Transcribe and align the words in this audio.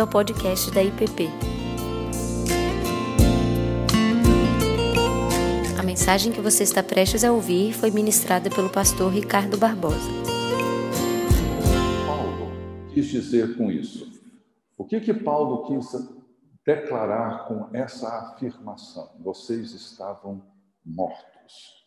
bem-vindo 0.00 0.02
ao 0.02 0.06
podcast 0.06 0.70
da 0.70 0.82
IPP. 0.82 1.28
A 5.78 5.82
mensagem 5.82 6.32
que 6.32 6.40
você 6.40 6.62
está 6.62 6.82
prestes 6.82 7.24
a 7.24 7.32
ouvir 7.32 7.74
foi 7.74 7.90
ministrada 7.90 8.48
pelo 8.48 8.70
pastor 8.70 9.12
Ricardo 9.12 9.58
Barbosa. 9.58 10.10
Paulo 12.06 12.50
quis 12.94 13.06
dizer 13.06 13.56
com 13.56 13.70
isso? 13.70 14.10
O 14.78 14.84
que 14.84 15.00
que 15.00 15.12
Paulo 15.12 15.66
quis 15.66 15.86
declarar 16.64 17.46
com 17.46 17.68
essa 17.76 18.08
afirmação? 18.08 19.10
Vocês 19.20 19.72
estavam 19.72 20.42
mortos. 20.84 21.80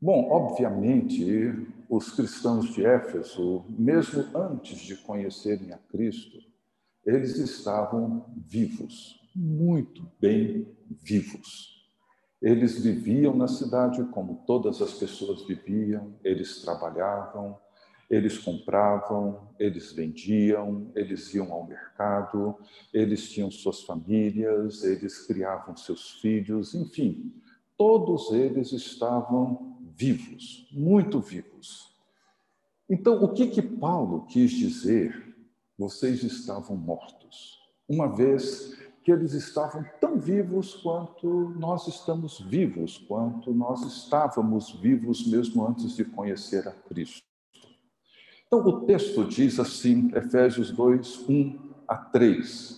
Bom, 0.00 0.28
obviamente, 0.30 1.66
os 1.88 2.10
cristãos 2.12 2.72
de 2.72 2.84
Éfeso, 2.84 3.64
mesmo 3.68 4.24
antes 4.36 4.78
de 4.78 4.96
conhecerem 4.96 5.72
a 5.72 5.78
Cristo, 5.78 6.47
eles 7.08 7.38
estavam 7.38 8.26
vivos, 8.36 9.18
muito 9.34 10.06
bem 10.20 10.68
vivos. 11.02 11.88
Eles 12.40 12.82
viviam 12.82 13.34
na 13.34 13.48
cidade 13.48 14.04
como 14.12 14.44
todas 14.46 14.82
as 14.82 14.92
pessoas 14.92 15.42
viviam, 15.46 16.14
eles 16.22 16.60
trabalhavam, 16.60 17.58
eles 18.10 18.36
compravam, 18.36 19.48
eles 19.58 19.90
vendiam, 19.90 20.92
eles 20.94 21.32
iam 21.34 21.50
ao 21.50 21.66
mercado, 21.66 22.54
eles 22.92 23.30
tinham 23.30 23.50
suas 23.50 23.82
famílias, 23.82 24.84
eles 24.84 25.26
criavam 25.26 25.74
seus 25.78 26.20
filhos, 26.20 26.74
enfim, 26.74 27.32
todos 27.78 28.32
eles 28.32 28.70
estavam 28.72 29.78
vivos, 29.96 30.68
muito 30.72 31.20
vivos. 31.20 31.88
Então, 32.88 33.24
o 33.24 33.32
que 33.32 33.46
que 33.46 33.62
Paulo 33.62 34.26
quis 34.26 34.50
dizer? 34.50 35.27
Vocês 35.78 36.22
estavam 36.24 36.76
mortos, 36.76 37.58
uma 37.88 38.14
vez 38.14 38.76
que 39.04 39.12
eles 39.12 39.32
estavam 39.32 39.84
tão 40.00 40.18
vivos 40.18 40.74
quanto 40.74 41.54
nós 41.58 41.86
estamos 41.86 42.40
vivos, 42.40 42.98
quanto 42.98 43.54
nós 43.54 43.82
estávamos 43.82 44.72
vivos 44.72 45.26
mesmo 45.26 45.66
antes 45.66 45.96
de 45.96 46.04
conhecer 46.04 46.66
a 46.68 46.72
Cristo. 46.72 47.22
Então, 48.46 48.60
o 48.60 48.86
texto 48.86 49.24
diz 49.24 49.60
assim, 49.60 50.10
Efésios 50.14 50.70
2, 50.72 51.28
1 51.28 51.58
a 51.86 51.96
3 51.96 52.77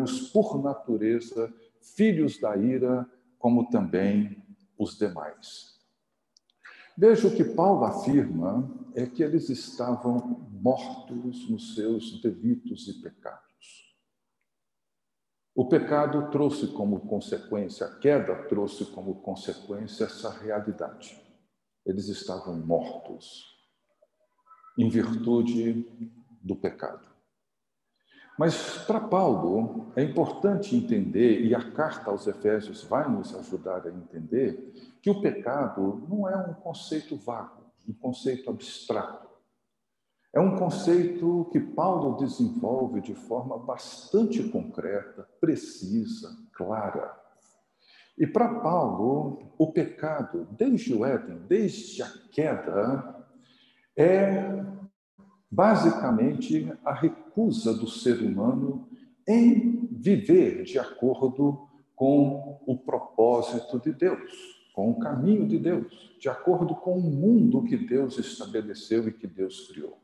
éramos, 0.00 0.30
por 0.30 0.62
natureza, 0.62 1.52
filhos 1.80 2.38
da 2.38 2.56
ira, 2.56 3.08
como 3.38 3.68
também 3.68 4.42
os 4.78 4.96
demais. 4.96 5.78
Veja 6.96 7.28
o 7.28 7.36
que 7.36 7.44
Paulo 7.44 7.84
afirma 7.84 8.70
é 8.94 9.06
que 9.06 9.22
eles 9.22 9.48
estavam 9.48 10.46
mortos 10.50 11.48
nos 11.48 11.74
seus 11.74 12.20
delitos 12.20 12.88
e 12.88 13.00
pecados. 13.00 13.40
O 15.54 15.68
pecado 15.68 16.30
trouxe 16.30 16.68
como 16.68 17.00
consequência, 17.00 17.86
a 17.86 17.98
queda 17.98 18.34
trouxe 18.48 18.86
como 18.86 19.20
consequência 19.22 20.04
essa 20.04 20.30
realidade. 20.30 21.20
Eles 21.84 22.08
estavam 22.08 22.58
mortos 22.58 23.46
em 24.78 24.88
virtude 24.88 25.86
do 26.42 26.56
pecado. 26.56 27.09
Mas 28.40 28.78
para 28.86 28.98
Paulo 28.98 29.92
é 29.94 30.02
importante 30.02 30.74
entender, 30.74 31.44
e 31.44 31.54
a 31.54 31.72
carta 31.72 32.10
aos 32.10 32.26
Efésios 32.26 32.82
vai 32.82 33.06
nos 33.06 33.34
ajudar 33.34 33.86
a 33.86 33.90
entender, 33.90 34.72
que 35.02 35.10
o 35.10 35.20
pecado 35.20 36.06
não 36.08 36.26
é 36.26 36.34
um 36.38 36.54
conceito 36.54 37.16
vago, 37.16 37.60
um 37.86 37.92
conceito 37.92 38.48
abstrato. 38.48 39.28
É 40.32 40.40
um 40.40 40.56
conceito 40.56 41.50
que 41.52 41.60
Paulo 41.60 42.16
desenvolve 42.16 43.02
de 43.02 43.14
forma 43.14 43.58
bastante 43.58 44.42
concreta, 44.44 45.28
precisa, 45.38 46.34
clara. 46.54 47.14
E 48.16 48.26
para 48.26 48.60
Paulo, 48.60 49.52
o 49.58 49.70
pecado, 49.70 50.48
desde 50.52 50.94
o 50.94 51.04
Éden, 51.04 51.42
desde 51.46 52.02
a 52.02 52.08
queda, 52.32 53.22
é 53.94 54.64
basicamente 55.50 56.72
a 56.82 56.92
recusa 57.30 57.72
do 57.72 57.88
ser 57.88 58.20
humano 58.20 58.88
em 59.26 59.88
viver 59.92 60.64
de 60.64 60.78
acordo 60.78 61.68
com 61.94 62.60
o 62.66 62.76
propósito 62.76 63.78
de 63.78 63.92
Deus, 63.92 64.32
com 64.74 64.90
o 64.90 64.98
caminho 64.98 65.46
de 65.46 65.58
Deus, 65.58 66.16
de 66.18 66.28
acordo 66.28 66.74
com 66.74 66.98
o 66.98 67.02
mundo 67.02 67.62
que 67.62 67.76
Deus 67.76 68.18
estabeleceu 68.18 69.06
e 69.06 69.12
que 69.12 69.26
Deus 69.26 69.68
criou. 69.68 69.98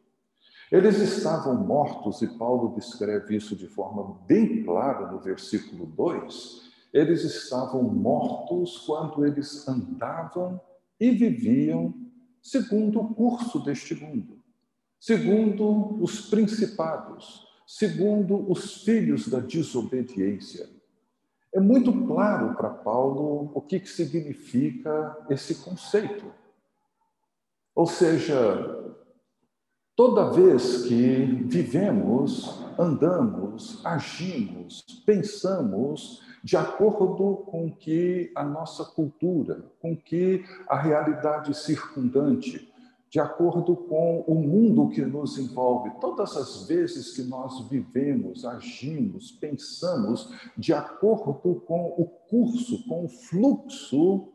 Eles 0.71 0.99
estavam 0.99 1.55
mortos, 1.65 2.23
e 2.23 2.39
Paulo 2.39 2.75
descreve 2.75 3.37
isso 3.37 3.57
de 3.57 3.67
forma 3.69 4.19
bem 4.27 4.65
clara 4.65 5.11
no 5.11 5.21
versículo 5.21 5.87
2. 5.87 6.71
Eles 6.93 7.25
estavam 7.25 7.83
mortos 7.83 8.79
quando 8.79 9.25
eles 9.25 9.67
andavam 9.69 10.61
e 10.99 11.11
viviam 11.11 11.95
segundo 12.43 13.01
o 13.01 13.15
curso 13.15 13.61
deste 13.61 13.95
mundo 13.95 14.36
segundo 14.99 16.03
os 16.03 16.29
principados, 16.29 17.47
segundo 17.67 18.51
os 18.51 18.85
filhos 18.85 19.29
da 19.29 19.41
desobediência. 19.41 20.69
É 21.53 21.61
muito 21.61 21.93
claro 22.07 22.55
para 22.55 22.69
Paulo 22.69 23.51
o 23.55 23.61
que, 23.61 23.81
que 23.81 23.89
significa 23.89 25.17
esse 25.31 25.57
conceito. 25.57 26.27
Ou 27.75 27.87
seja, 27.87 28.95
toda 29.95 30.31
vez 30.31 30.85
que 30.85 31.25
vivemos, 31.47 32.63
andamos, 32.79 33.85
agimos, 33.85 34.83
pensamos 35.05 36.23
de 36.45 36.57
acordo 36.57 37.45
com 37.47 37.73
que 37.73 38.31
a 38.35 38.45
nossa 38.45 38.85
cultura, 38.85 39.65
com 39.81 39.97
que 39.97 40.45
a 40.69 40.79
realidade 40.79 41.57
circundante, 41.57 42.73
de 43.09 43.21
acordo 43.21 43.77
com 43.77 44.21
o 44.27 44.35
mundo 44.35 44.89
que 44.89 45.05
nos 45.05 45.39
envolve. 45.39 45.91
Todas 46.01 46.37
as 46.37 46.67
vezes 46.67 47.15
que 47.15 47.23
nós 47.23 47.69
vivemos, 47.69 48.45
agimos, 48.45 49.31
pensamos 49.31 50.33
de 50.57 50.73
acordo 50.73 51.63
com 51.67 51.95
o 51.97 52.05
curso, 52.29 52.87
com 52.89 53.05
o 53.05 53.09
fluxo 53.09 54.29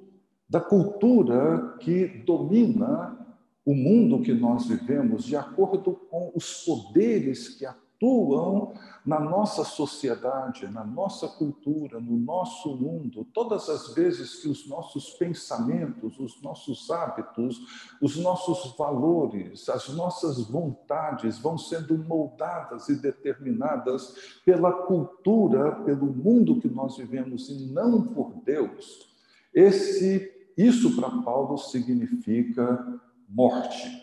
da 0.49 0.59
cultura 0.59 1.77
que 1.79 2.07
domina 2.25 3.17
o 3.65 3.75
mundo 3.75 4.21
que 4.21 4.33
nós 4.33 4.65
vivemos, 4.65 5.25
de 5.25 5.35
acordo 5.35 5.93
com 6.09 6.31
os 6.33 6.65
poderes 6.65 7.49
que 7.49 7.65
atuam 8.01 8.73
na 9.05 9.19
nossa 9.19 9.63
sociedade, 9.63 10.67
na 10.67 10.83
nossa 10.83 11.27
cultura, 11.27 11.99
no 11.99 12.17
nosso 12.17 12.75
mundo, 12.75 13.25
todas 13.31 13.69
as 13.69 13.93
vezes 13.93 14.41
que 14.41 14.47
os 14.47 14.67
nossos 14.67 15.11
pensamentos, 15.11 16.19
os 16.19 16.41
nossos 16.41 16.89
hábitos, 16.89 17.59
os 18.01 18.17
nossos 18.17 18.75
valores, 18.75 19.69
as 19.69 19.89
nossas 19.89 20.39
vontades 20.47 21.37
vão 21.37 21.57
sendo 21.57 21.97
moldadas 21.97 22.89
e 22.89 22.95
determinadas 22.95 24.39
pela 24.43 24.71
cultura, 24.71 25.75
pelo 25.83 26.07
mundo 26.07 26.59
que 26.59 26.67
nós 26.67 26.97
vivemos 26.97 27.49
e 27.49 27.71
não 27.71 28.01
por 28.01 28.33
Deus, 28.43 29.09
esse 29.53 30.31
isso 30.57 30.95
para 30.95 31.09
Paulo 31.09 31.57
significa 31.57 32.99
morte. 33.29 34.00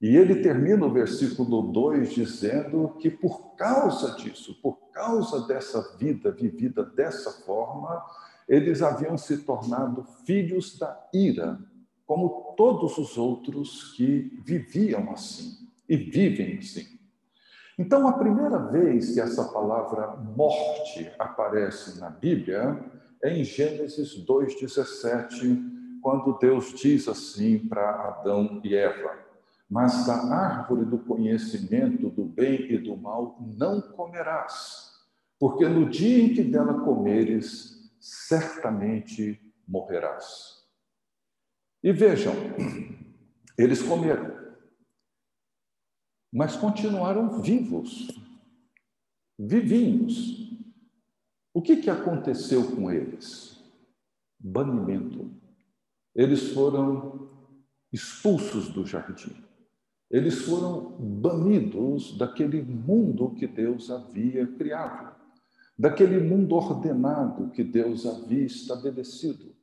E 0.00 0.16
ele 0.16 0.42
termina 0.42 0.86
o 0.86 0.92
versículo 0.92 1.60
2 1.72 2.14
dizendo 2.14 2.96
que 3.00 3.10
por 3.10 3.56
causa 3.56 4.14
disso, 4.16 4.54
por 4.62 4.90
causa 4.92 5.46
dessa 5.46 5.96
vida 5.96 6.30
vivida 6.30 6.84
dessa 6.84 7.30
forma, 7.44 8.04
eles 8.48 8.80
haviam 8.80 9.18
se 9.18 9.38
tornado 9.38 10.04
filhos 10.24 10.78
da 10.78 11.08
ira, 11.12 11.58
como 12.06 12.54
todos 12.56 12.96
os 12.96 13.18
outros 13.18 13.92
que 13.94 14.40
viviam 14.44 15.10
assim 15.10 15.68
e 15.88 15.96
vivem 15.96 16.58
assim. 16.58 16.98
Então, 17.78 18.08
a 18.08 18.12
primeira 18.12 18.58
vez 18.58 19.14
que 19.14 19.20
essa 19.20 19.44
palavra 19.44 20.16
morte 20.16 21.10
aparece 21.18 22.00
na 22.00 22.10
Bíblia 22.10 22.84
é 23.22 23.36
em 23.36 23.44
Gênesis 23.44 24.24
2,17, 24.24 26.00
quando 26.00 26.38
Deus 26.38 26.72
diz 26.74 27.06
assim 27.06 27.58
para 27.58 27.90
Adão 27.90 28.60
e 28.64 28.74
Eva: 28.74 29.27
mas 29.68 30.06
da 30.06 30.14
árvore 30.14 30.86
do 30.86 30.98
conhecimento 30.98 32.08
do 32.08 32.24
bem 32.24 32.72
e 32.72 32.78
do 32.78 32.96
mal 32.96 33.38
não 33.56 33.80
comerás, 33.82 34.92
porque 35.38 35.68
no 35.68 35.90
dia 35.90 36.24
em 36.24 36.34
que 36.34 36.42
dela 36.42 36.80
comeres, 36.80 37.92
certamente 38.00 39.40
morrerás. 39.66 40.66
E 41.82 41.92
vejam, 41.92 42.32
eles 43.56 43.82
comeram, 43.82 44.36
mas 46.32 46.56
continuaram 46.56 47.40
vivos, 47.40 48.08
vivinhos. 49.38 50.48
O 51.52 51.60
que, 51.60 51.76
que 51.76 51.90
aconteceu 51.90 52.74
com 52.74 52.90
eles? 52.90 53.62
Banimento. 54.38 55.30
Eles 56.14 56.52
foram 56.52 57.28
expulsos 57.92 58.68
do 58.68 58.86
jardim. 58.86 59.47
Eles 60.10 60.42
foram 60.46 60.96
banidos 60.98 62.16
daquele 62.16 62.62
mundo 62.62 63.30
que 63.34 63.46
Deus 63.46 63.90
havia 63.90 64.46
criado, 64.46 65.14
daquele 65.78 66.18
mundo 66.18 66.54
ordenado 66.54 67.50
que 67.50 67.62
Deus 67.62 68.06
havia 68.06 68.44
estabelecido. 68.44 69.54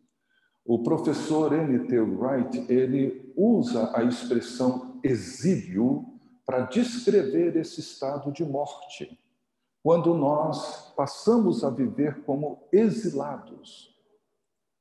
O 0.64 0.84
professor 0.84 1.52
N.T. 1.52 2.00
Wright, 2.00 2.66
ele 2.72 3.34
usa 3.36 3.92
a 3.96 4.04
expressão 4.04 5.00
exílio 5.04 6.06
para 6.46 6.62
descrever 6.62 7.56
esse 7.56 7.80
estado 7.80 8.32
de 8.32 8.46
morte, 8.46 9.20
quando 9.82 10.14
nós 10.14 10.94
passamos 10.96 11.64
a 11.64 11.70
viver 11.70 12.24
como 12.24 12.68
exilados, 12.72 13.96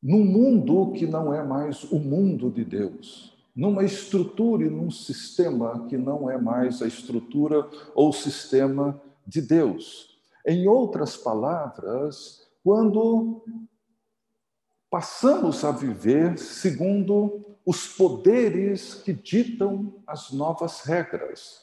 num 0.03 0.25
mundo 0.25 0.93
que 0.93 1.07
não 1.07 1.33
é 1.33 1.43
mais 1.43 1.85
o 1.91 1.99
mundo 1.99 2.51
de 2.51 2.65
Deus, 2.65 3.34
numa 3.55 3.85
estrutura 3.85 4.65
e 4.65 4.71
num 4.71 4.91
sistema 4.91 5.87
que 5.89 5.97
não 5.97 6.31
é 6.31 6.37
mais 6.37 6.83
a 6.83 6.87
estrutura 6.87 7.69
ou 7.95 8.13
sistema 8.13 9.01
de 9.27 9.41
Deus. 9.41 10.19
Em 10.47 10.67
outras 10.67 11.17
palavras, 11.17 12.47
quando 12.63 13.43
passamos 14.91 15.65
a 15.65 15.71
viver 15.71 16.39
segundo 16.39 17.45
os 17.67 17.89
poderes 17.89 18.95
que 18.95 19.13
ditam 19.13 19.95
as 20.07 20.31
novas 20.31 20.83
regras. 20.83 21.63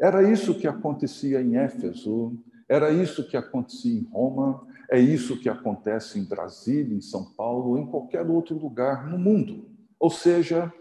Era 0.00 0.22
isso 0.22 0.54
que 0.54 0.66
acontecia 0.66 1.42
em 1.42 1.56
Éfeso, 1.56 2.38
era 2.68 2.90
isso 2.90 3.28
que 3.28 3.36
acontecia 3.36 4.00
em 4.00 4.04
Roma, 4.04 4.66
é 4.88 4.98
isso 4.98 5.38
que 5.38 5.48
acontece 5.48 6.18
em 6.18 6.24
Brasília, 6.24 6.96
em 6.96 7.00
São 7.00 7.24
Paulo, 7.32 7.78
em 7.78 7.86
qualquer 7.86 8.26
outro 8.26 8.56
lugar 8.56 9.06
no 9.08 9.18
mundo. 9.18 9.68
Ou 9.98 10.10
seja, 10.10 10.72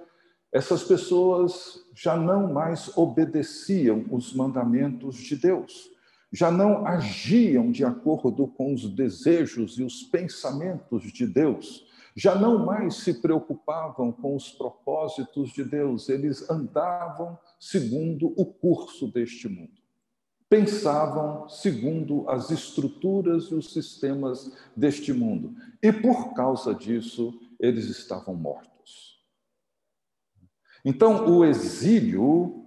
essas 0.52 0.84
pessoas 0.84 1.86
já 1.94 2.16
não 2.16 2.52
mais 2.52 2.96
obedeciam 2.98 4.06
os 4.10 4.34
mandamentos 4.34 5.16
de 5.16 5.36
Deus, 5.36 5.90
já 6.32 6.52
não 6.52 6.86
agiam 6.86 7.72
de 7.72 7.84
acordo 7.84 8.48
com 8.48 8.74
os 8.74 8.90
desejos 8.90 9.78
e 9.78 9.84
os 9.84 10.04
pensamentos 10.04 11.04
de 11.12 11.26
Deus, 11.26 11.86
já 12.16 12.36
não 12.36 12.66
mais 12.66 12.96
se 12.96 13.22
preocupavam 13.22 14.12
com 14.12 14.36
os 14.36 14.52
propósitos 14.52 15.52
de 15.52 15.64
Deus, 15.64 16.10
eles 16.10 16.50
andavam 16.50 17.38
segundo 17.60 18.34
o 18.36 18.46
curso 18.46 19.08
deste 19.08 19.48
mundo. 19.48 19.80
Pensavam 20.50 21.48
segundo 21.48 22.28
as 22.28 22.50
estruturas 22.50 23.46
e 23.46 23.56
os 23.56 23.72
sistemas 23.72 24.52
deste 24.76 25.14
mundo. 25.14 25.56
E 25.82 25.94
por 25.94 26.34
causa 26.34 26.74
disso, 26.74 27.40
eles 27.60 27.86
estavam 27.86 28.34
mortos. 28.36 28.79
Então, 30.84 31.28
o 31.30 31.44
exílio, 31.44 32.66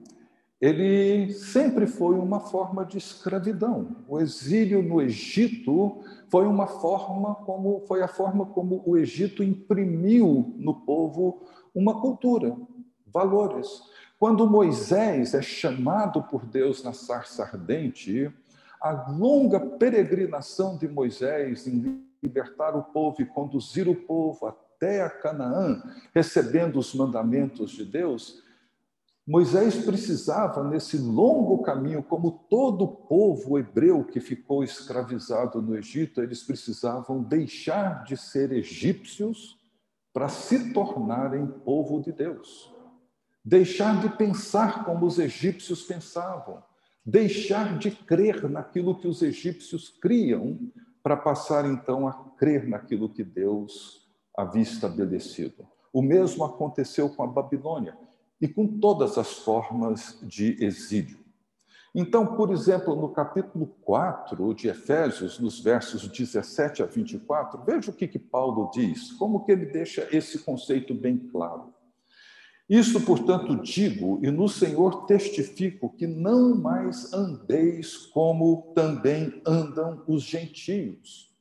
ele 0.61 1.32
sempre 1.32 1.87
foi 1.87 2.14
uma 2.14 2.41
forma 2.41 2.85
de 2.85 2.99
escravidão. 2.99 3.97
O 4.06 4.20
exílio 4.20 4.82
no 4.82 5.00
Egito 5.00 6.00
foi 6.29 6.47
uma 6.47 6.67
forma 6.67 7.35
como 7.35 7.81
foi 7.87 8.03
a 8.03 8.09
forma 8.09 8.47
como 8.47 8.82
o 8.87 8.97
Egito 8.97 9.43
imprimiu 9.43 10.55
no 10.56 10.75
povo 10.82 11.43
uma 11.75 12.00
cultura, 12.00 12.56
valores. 13.06 13.69
Quando 14.19 14.49
Moisés 14.49 15.35
é 15.35 15.43
chamado 15.43 16.23
por 16.23 16.47
Deus 16.47 16.85
na 16.85 16.93
sarça 16.93 17.43
ardente, 17.43 18.32
a 18.81 19.11
longa 19.11 19.58
peregrinação 19.58 20.76
de 20.76 20.87
Moisés 20.87 21.67
em 21.67 22.05
libertar 22.23 22.76
o 22.76 22.85
povo 22.85 23.20
e 23.20 23.26
conduzir 23.26 23.88
o 23.88 23.97
povo 23.97 24.47
até 24.82 25.00
a 25.00 25.08
Canaã, 25.08 25.81
recebendo 26.12 26.76
os 26.76 26.93
mandamentos 26.93 27.70
de 27.70 27.84
Deus, 27.84 28.43
Moisés 29.25 29.76
precisava, 29.84 30.69
nesse 30.69 30.99
longo 30.99 31.62
caminho, 31.62 32.02
como 32.02 32.44
todo 32.50 32.88
povo 32.88 33.56
hebreu 33.56 34.02
que 34.02 34.19
ficou 34.19 34.64
escravizado 34.64 35.62
no 35.62 35.76
Egito, 35.76 36.20
eles 36.20 36.43
precisavam 36.43 37.23
deixar 37.23 38.02
de 38.02 38.17
ser 38.17 38.50
egípcios 38.50 39.56
para 40.12 40.29
se 40.29 40.73
tornarem 40.73 41.46
povo 41.46 42.02
de 42.02 42.11
Deus. 42.11 42.75
Deixar 43.44 44.00
de 44.00 44.08
pensar 44.17 44.84
como 44.84 45.06
os 45.06 45.20
egípcios 45.20 45.84
pensavam. 45.84 46.61
Deixar 47.06 47.79
de 47.79 47.93
crer 47.93 48.50
naquilo 48.50 48.99
que 48.99 49.06
os 49.06 49.23
egípcios 49.23 49.88
criam, 49.88 50.58
para 51.00 51.17
passar 51.17 51.64
então 51.64 52.06
a 52.08 52.12
crer 52.37 52.69
naquilo 52.69 53.08
que 53.08 53.25
Deus 53.25 54.01
havia 54.37 54.62
estabelecido. 54.62 55.67
O 55.93 56.00
mesmo 56.00 56.44
aconteceu 56.44 57.08
com 57.11 57.23
a 57.23 57.26
Babilônia 57.26 57.96
e 58.40 58.49
com 58.49 58.67
todas 58.67 59.19
as 59.19 59.34
formas 59.34 60.19
de 60.23 60.62
exílio. 60.64 61.20
Então, 61.94 62.34
por 62.34 62.50
exemplo, 62.50 62.96
no 62.96 63.11
capítulo 63.11 63.67
4 63.82 64.55
de 64.55 64.69
Efésios, 64.69 65.38
nos 65.38 65.61
versos 65.61 66.08
17 66.08 66.82
a 66.82 66.87
24, 66.87 67.62
veja 67.64 67.90
o 67.90 67.94
que, 67.94 68.08
que 68.08 68.19
Paulo 68.19 68.70
diz, 68.73 69.12
como 69.12 69.44
que 69.44 69.52
ele 69.52 69.67
deixa 69.67 70.08
esse 70.11 70.38
conceito 70.38 70.94
bem 70.94 71.19
claro. 71.19 71.75
Isso, 72.67 72.99
portanto, 73.02 73.61
digo 73.61 74.19
e 74.23 74.31
no 74.31 74.49
Senhor 74.49 75.05
testifico 75.05 75.90
que 75.90 76.06
não 76.06 76.55
mais 76.55 77.12
andeis 77.12 77.96
como 78.06 78.73
também 78.75 79.43
andam 79.44 80.02
os 80.06 80.23
gentios 80.23 81.31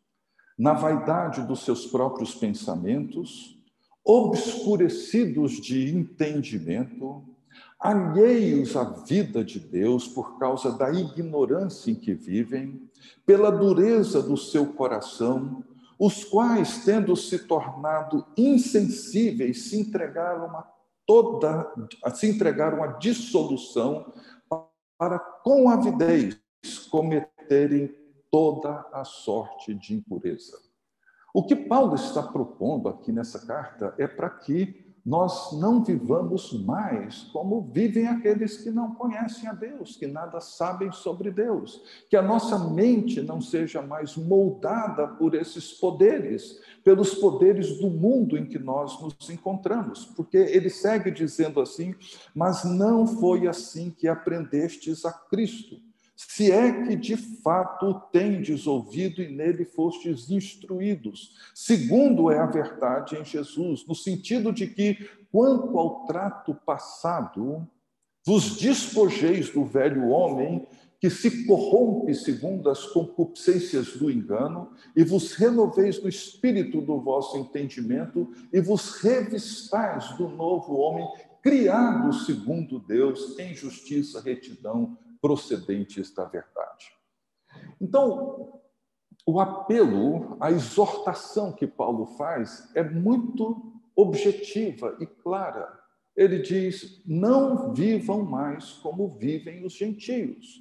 na 0.58 0.74
vaidade 0.74 1.42
dos 1.42 1.64
seus 1.64 1.86
próprios 1.86 2.36
pensamentos, 2.36 3.58
obscurecidos 4.04 5.54
de 5.54 5.96
entendimento, 5.96 7.24
alheios 7.80 8.76
à 8.76 8.84
vida 8.84 9.44
de 9.44 9.60
Deus 9.60 10.08
por 10.08 10.38
causa 10.38 10.72
da 10.72 10.92
ignorância 10.92 11.92
em 11.92 11.96
que 11.96 12.14
vivem, 12.14 12.90
pela 13.26 13.52
dureza 13.52 14.22
do 14.22 14.38
seu 14.38 14.68
coração, 14.74 15.64
os 15.98 16.24
quais, 16.24 16.84
tendo 16.84 17.16
se 17.16 17.40
tornado 17.40 18.26
insensíveis, 18.38 19.70
se 19.70 19.80
entregaram 19.80 20.46
a 20.58 20.68
toda, 21.06 21.72
se 22.14 22.28
entregaram 22.28 22.84
à 22.84 22.88
dissolução 22.88 24.12
para 24.98 25.20
com 25.20 25.70
avidez 25.70 26.40
cometerem 26.90 28.01
toda 28.32 28.86
a 28.94 29.04
sorte 29.04 29.74
de 29.76 29.94
impureza. 29.94 30.58
O 31.34 31.44
que 31.44 31.56
Paulo 31.56 31.96
está 31.96 32.24
propondo 32.24 32.90
aqui 32.90 33.12
nessa 33.12 33.46
carta 33.46 33.94
é 33.98 34.08
para 34.08 34.30
que 34.30 34.90
nós 35.04 35.60
não 35.60 35.84
vivamos 35.84 36.54
mais 36.64 37.24
como 37.34 37.70
vivem 37.74 38.08
aqueles 38.08 38.58
que 38.58 38.70
não 38.70 38.94
conhecem 38.94 39.50
a 39.50 39.54
Deus, 39.54 39.96
que 39.96 40.06
nada 40.06 40.40
sabem 40.40 40.92
sobre 40.92 41.32
Deus, 41.32 41.82
que 42.08 42.16
a 42.16 42.22
nossa 42.22 42.60
mente 42.70 43.20
não 43.20 43.42
seja 43.42 43.82
mais 43.82 44.16
moldada 44.16 45.08
por 45.08 45.34
esses 45.34 45.74
poderes, 45.74 46.62
pelos 46.84 47.16
poderes 47.16 47.80
do 47.80 47.90
mundo 47.90 48.38
em 48.38 48.46
que 48.46 48.60
nós 48.60 49.02
nos 49.02 49.30
encontramos, 49.30 50.06
porque 50.06 50.38
ele 50.38 50.70
segue 50.70 51.10
dizendo 51.10 51.60
assim: 51.60 51.96
Mas 52.36 52.64
não 52.64 53.08
foi 53.08 53.48
assim 53.48 53.90
que 53.90 54.08
aprendestes 54.08 55.04
a 55.04 55.12
Cristo 55.12 55.78
se 56.30 56.52
é 56.52 56.84
que 56.84 56.96
de 56.96 57.18
fato 57.18 57.94
tendes 58.12 58.68
ouvido 58.68 59.22
e 59.22 59.28
nele 59.28 59.66
fostes 59.66 60.30
instruídos, 60.30 61.36
segundo 61.54 62.30
é 62.30 62.38
a 62.38 62.46
verdade 62.46 63.18
em 63.18 63.26
Jesus, 63.26 63.86
no 63.88 63.96
sentido 63.96 64.52
de 64.52 64.68
que, 64.68 65.10
quanto 65.32 65.78
ao 65.80 66.06
trato 66.06 66.54
passado, 66.54 67.68
vos 68.26 68.58
despojeis 68.58 69.50
do 69.50 69.66
velho 69.66 70.10
homem 70.10 70.68
que 71.00 71.10
se 71.10 71.46
corrompe 71.46 72.14
segundo 72.14 72.70
as 72.70 72.86
concupiscências 72.86 73.98
do 73.98 74.12
engano, 74.12 74.70
e 74.96 75.04
vos 75.04 75.34
renoveis 75.34 76.02
no 76.02 76.08
espírito 76.08 76.80
do 76.80 77.02
vosso 77.02 77.36
entendimento, 77.38 78.32
e 78.54 78.62
vos 78.62 79.02
revistais 79.02 80.16
do 80.18 80.28
novo 80.30 80.76
homem, 80.76 81.08
criado 81.42 82.14
segundo 82.14 82.78
Deus, 82.78 83.40
em 83.40 83.56
justiça, 83.56 84.22
retidão 84.22 84.96
procedentes 85.22 86.14
da 86.14 86.26
verdade. 86.26 86.92
Então, 87.80 88.62
o 89.26 89.40
apelo, 89.40 90.36
a 90.40 90.52
exortação 90.52 91.54
que 91.54 91.68
Paulo 91.68 92.06
faz 92.18 92.72
é 92.76 92.84
muito 92.84 93.80
objetiva 93.96 94.98
e 95.00 95.06
clara. 95.06 95.80
Ele 96.16 96.40
diz: 96.40 97.02
não 97.06 97.74
vivam 97.74 98.24
mais 98.24 98.74
como 98.74 99.16
vivem 99.18 99.64
os 99.66 99.74
gentios. 99.74 100.60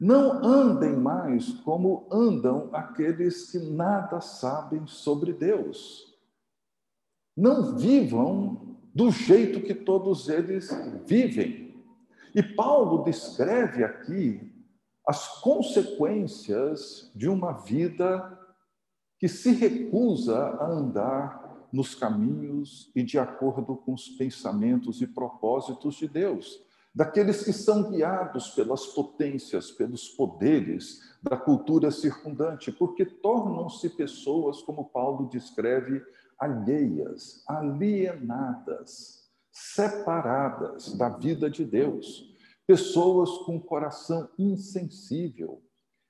Não 0.00 0.42
andem 0.42 0.96
mais 0.96 1.52
como 1.60 2.08
andam 2.10 2.70
aqueles 2.72 3.50
que 3.50 3.58
nada 3.58 4.20
sabem 4.20 4.86
sobre 4.86 5.32
Deus. 5.32 6.18
Não 7.36 7.76
vivam 7.76 8.78
do 8.94 9.10
jeito 9.10 9.60
que 9.60 9.74
todos 9.74 10.28
eles 10.28 10.70
vivem. 11.06 11.69
E 12.34 12.42
Paulo 12.42 13.04
descreve 13.04 13.82
aqui 13.82 14.52
as 15.06 15.40
consequências 15.40 17.10
de 17.14 17.28
uma 17.28 17.52
vida 17.52 18.38
que 19.18 19.28
se 19.28 19.52
recusa 19.52 20.38
a 20.38 20.66
andar 20.66 21.68
nos 21.72 21.94
caminhos 21.94 22.90
e 22.94 23.02
de 23.02 23.18
acordo 23.18 23.76
com 23.76 23.94
os 23.94 24.08
pensamentos 24.10 25.00
e 25.02 25.06
propósitos 25.06 25.96
de 25.96 26.08
Deus 26.08 26.60
daqueles 26.94 27.44
que 27.44 27.52
são 27.52 27.90
guiados 27.90 28.50
pelas 28.50 28.86
potências, 28.86 29.70
pelos 29.70 30.08
poderes 30.08 31.00
da 31.22 31.36
cultura 31.36 31.90
circundante, 31.90 32.72
porque 32.72 33.04
tornam-se 33.04 33.88
pessoas, 33.90 34.60
como 34.62 34.86
Paulo 34.86 35.28
descreve, 35.28 36.02
alheias, 36.38 37.44
alienadas, 37.46 39.19
separadas 39.74 40.94
da 40.96 41.08
vida 41.08 41.50
de 41.50 41.64
Deus, 41.64 42.36
pessoas 42.66 43.30
com 43.44 43.60
coração 43.60 44.28
insensível, 44.38 45.62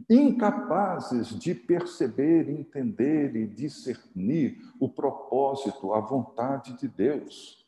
incapazes 0.08 1.28
de 1.28 1.54
perceber, 1.54 2.48
entender 2.48 3.36
e 3.36 3.46
discernir 3.46 4.58
o 4.80 4.88
propósito, 4.88 5.92
a 5.92 6.00
vontade 6.00 6.78
de 6.78 6.88
Deus 6.88 7.60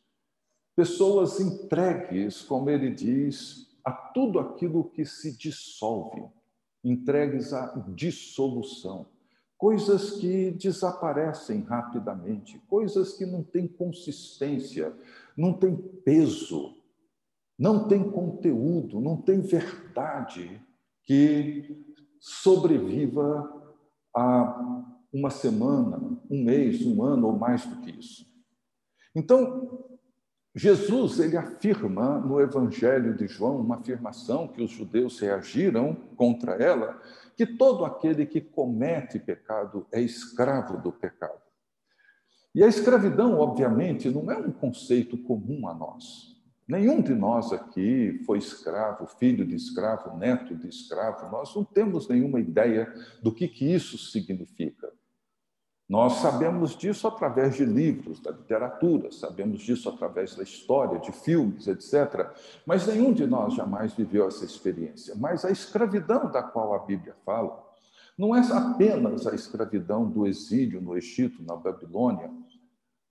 Pessoas 0.74 1.38
entregues, 1.38 2.40
como 2.40 2.70
ele 2.70 2.90
diz, 2.90 3.68
a 3.84 3.92
tudo 3.92 4.38
aquilo 4.38 4.84
que 4.84 5.04
se 5.04 5.36
dissolve, 5.36 6.24
entregues 6.82 7.52
à 7.52 7.74
dissolução. 7.88 9.06
Coisas 9.58 10.12
que 10.12 10.50
desaparecem 10.50 11.60
rapidamente, 11.60 12.58
coisas 12.68 13.12
que 13.12 13.26
não 13.26 13.42
têm 13.42 13.68
consistência, 13.68 14.96
não 15.36 15.52
têm 15.52 15.76
peso, 16.04 16.74
não 17.58 17.88
têm 17.88 18.10
conteúdo, 18.10 19.00
não 19.00 19.16
têm 19.16 19.40
verdade 19.40 20.60
que 21.04 21.84
sobreviva 22.20 23.62
a 24.14 24.86
uma 25.12 25.30
semana, 25.30 26.00
um 26.30 26.42
mês, 26.42 26.84
um 26.86 27.02
ano 27.02 27.26
ou 27.28 27.38
mais 27.38 27.66
do 27.66 27.80
que 27.80 27.90
isso. 27.90 28.26
Então, 29.14 29.92
Jesus 30.54 31.18
ele 31.18 31.36
afirma 31.36 32.18
no 32.18 32.40
Evangelho 32.40 33.16
de 33.16 33.26
João 33.26 33.60
uma 33.60 33.76
afirmação 33.76 34.48
que 34.48 34.62
os 34.62 34.70
judeus 34.70 35.18
reagiram 35.18 35.94
contra 36.16 36.52
ela, 36.52 37.00
que 37.36 37.46
todo 37.46 37.84
aquele 37.84 38.26
que 38.26 38.40
comete 38.40 39.18
pecado 39.18 39.86
é 39.90 40.00
escravo 40.00 40.78
do 40.78 40.92
pecado. 40.92 41.40
E 42.54 42.62
a 42.62 42.68
escravidão, 42.68 43.38
obviamente, 43.38 44.10
não 44.10 44.30
é 44.30 44.36
um 44.36 44.52
conceito 44.52 45.16
comum 45.16 45.66
a 45.66 45.74
nós. 45.74 46.32
Nenhum 46.68 47.00
de 47.00 47.14
nós 47.14 47.52
aqui 47.52 48.22
foi 48.24 48.38
escravo, 48.38 49.06
filho 49.06 49.44
de 49.44 49.56
escravo, 49.56 50.16
neto 50.16 50.54
de 50.54 50.68
escravo. 50.68 51.30
Nós 51.30 51.54
não 51.54 51.64
temos 51.64 52.06
nenhuma 52.08 52.40
ideia 52.40 52.92
do 53.22 53.32
que, 53.32 53.48
que 53.48 53.64
isso 53.64 53.98
significa. 53.98 54.92
Nós 55.88 56.14
sabemos 56.14 56.76
disso 56.76 57.06
através 57.06 57.56
de 57.56 57.64
livros, 57.64 58.20
da 58.20 58.30
literatura, 58.30 59.10
sabemos 59.12 59.60
disso 59.60 59.88
através 59.88 60.34
da 60.34 60.42
história, 60.42 60.98
de 61.00 61.12
filmes, 61.12 61.66
etc. 61.66 62.30
Mas 62.64 62.86
nenhum 62.86 63.12
de 63.12 63.26
nós 63.26 63.54
jamais 63.54 63.92
viveu 63.92 64.26
essa 64.26 64.44
experiência. 64.44 65.14
Mas 65.16 65.44
a 65.44 65.50
escravidão 65.50 66.30
da 66.30 66.42
qual 66.42 66.74
a 66.74 66.78
Bíblia 66.78 67.14
fala 67.26 67.62
não 68.16 68.34
é 68.34 68.40
apenas 68.52 69.26
a 69.26 69.34
escravidão 69.34 70.08
do 70.08 70.26
exílio 70.26 70.80
no 70.80 70.96
Egito, 70.96 71.42
na 71.42 71.56
Babilônia, 71.56 72.30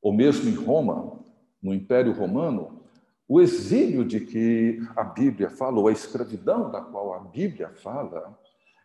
ou 0.02 0.14
mesmo 0.14 0.50
em 0.50 0.56
Roma, 0.56 1.20
no 1.62 1.74
Império 1.74 2.14
Romano. 2.14 2.82
O 3.28 3.40
exílio 3.40 4.04
de 4.04 4.20
que 4.20 4.82
a 4.96 5.04
Bíblia 5.04 5.50
fala, 5.50 5.80
ou 5.80 5.88
a 5.88 5.92
escravidão 5.92 6.72
da 6.72 6.82
qual 6.82 7.14
a 7.14 7.20
Bíblia 7.20 7.70
fala, 7.70 8.38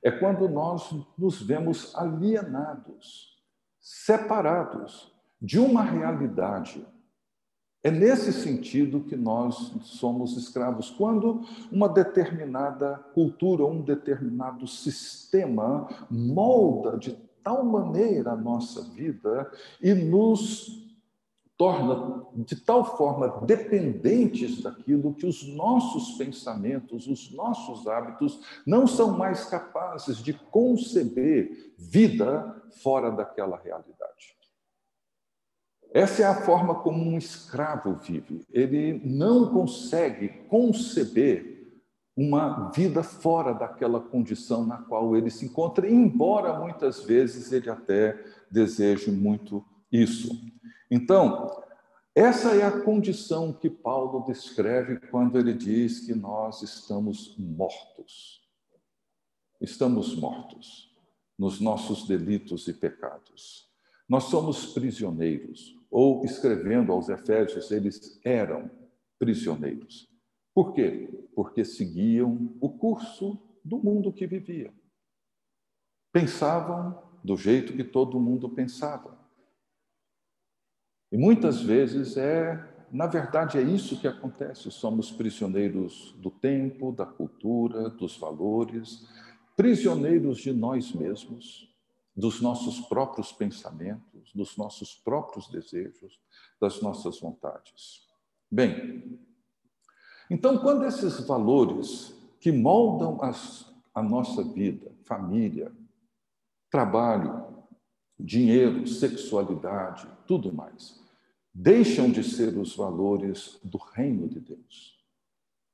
é 0.02 0.10
quando 0.10 0.48
nós 0.48 0.94
nos 1.18 1.42
vemos 1.42 1.94
alienados 1.96 3.36
separados 3.80 5.12
de 5.40 5.58
uma 5.58 5.82
realidade. 5.82 6.86
É 7.82 7.90
nesse 7.90 8.32
sentido 8.32 9.04
que 9.04 9.14
nós 9.14 9.72
somos 9.82 10.36
escravos. 10.36 10.90
Quando 10.90 11.42
uma 11.70 11.88
determinada 11.88 12.98
cultura, 13.14 13.64
um 13.64 13.80
determinado 13.80 14.66
sistema 14.66 15.88
molda 16.10 16.98
de 16.98 17.12
tal 17.44 17.64
maneira 17.64 18.32
a 18.32 18.36
nossa 18.36 18.82
vida 18.82 19.48
e 19.80 19.94
nos 19.94 20.85
torna 21.56 22.26
de 22.34 22.56
tal 22.56 22.96
forma 22.96 23.40
dependentes 23.46 24.62
daquilo 24.62 25.14
que 25.14 25.26
os 25.26 25.46
nossos 25.54 26.16
pensamentos, 26.18 27.06
os 27.06 27.32
nossos 27.32 27.86
hábitos 27.86 28.40
não 28.66 28.86
são 28.86 29.16
mais 29.16 29.46
capazes 29.46 30.18
de 30.18 30.34
conceber 30.34 31.74
vida 31.78 32.62
fora 32.82 33.10
daquela 33.10 33.56
realidade. 33.56 34.36
Essa 35.92 36.22
é 36.22 36.26
a 36.26 36.42
forma 36.42 36.74
como 36.74 37.02
um 37.02 37.16
escravo 37.16 37.94
vive. 37.94 38.44
Ele 38.52 39.00
não 39.02 39.50
consegue 39.50 40.28
conceber 40.48 41.56
uma 42.14 42.70
vida 42.70 43.02
fora 43.02 43.54
daquela 43.54 44.00
condição 44.00 44.66
na 44.66 44.78
qual 44.78 45.16
ele 45.16 45.30
se 45.30 45.46
encontra, 45.46 45.88
embora 45.88 46.58
muitas 46.58 47.02
vezes 47.02 47.52
ele 47.52 47.70
até 47.70 48.22
deseje 48.50 49.10
muito 49.10 49.64
isso. 49.90 50.30
Então, 50.90 51.62
essa 52.14 52.54
é 52.54 52.64
a 52.64 52.80
condição 52.80 53.52
que 53.52 53.68
Paulo 53.68 54.24
descreve 54.26 54.98
quando 55.08 55.38
ele 55.38 55.52
diz 55.52 56.00
que 56.00 56.14
nós 56.14 56.62
estamos 56.62 57.36
mortos. 57.36 58.42
Estamos 59.60 60.14
mortos 60.14 60.94
nos 61.38 61.60
nossos 61.60 62.06
delitos 62.06 62.68
e 62.68 62.72
pecados. 62.72 63.68
Nós 64.08 64.24
somos 64.24 64.72
prisioneiros, 64.72 65.76
ou 65.90 66.24
escrevendo 66.24 66.92
aos 66.92 67.08
Efésios, 67.08 67.70
eles 67.70 68.20
eram 68.24 68.70
prisioneiros. 69.18 70.08
Por 70.54 70.72
quê? 70.72 71.28
Porque 71.34 71.64
seguiam 71.64 72.56
o 72.60 72.70
curso 72.70 73.38
do 73.64 73.78
mundo 73.78 74.12
que 74.12 74.26
viviam. 74.26 74.72
Pensavam 76.12 77.02
do 77.22 77.36
jeito 77.36 77.74
que 77.74 77.84
todo 77.84 78.20
mundo 78.20 78.48
pensava. 78.48 79.15
E 81.10 81.16
muitas 81.16 81.60
vezes 81.60 82.16
é, 82.16 82.76
na 82.90 83.06
verdade, 83.06 83.58
é 83.58 83.62
isso 83.62 84.00
que 84.00 84.08
acontece. 84.08 84.70
Somos 84.70 85.10
prisioneiros 85.10 86.14
do 86.18 86.30
tempo, 86.30 86.92
da 86.92 87.06
cultura, 87.06 87.90
dos 87.90 88.16
valores, 88.16 89.06
prisioneiros 89.56 90.38
de 90.38 90.52
nós 90.52 90.92
mesmos, 90.92 91.72
dos 92.14 92.40
nossos 92.40 92.80
próprios 92.80 93.32
pensamentos, 93.32 94.32
dos 94.34 94.56
nossos 94.56 94.94
próprios 94.94 95.48
desejos, 95.48 96.20
das 96.60 96.80
nossas 96.80 97.20
vontades. 97.20 98.06
Bem, 98.50 99.20
então, 100.30 100.58
quando 100.58 100.84
esses 100.84 101.20
valores 101.26 102.14
que 102.40 102.50
moldam 102.50 103.22
as, 103.22 103.72
a 103.94 104.02
nossa 104.02 104.42
vida, 104.42 104.92
família, 105.04 105.72
trabalho, 106.70 107.55
dinheiro, 108.18 108.86
sexualidade, 108.86 110.08
tudo 110.26 110.52
mais, 110.52 110.98
deixam 111.52 112.10
de 112.10 112.22
ser 112.22 112.56
os 112.56 112.74
valores 112.74 113.58
do 113.62 113.78
reino 113.78 114.28
de 114.28 114.40
Deus, 114.40 114.96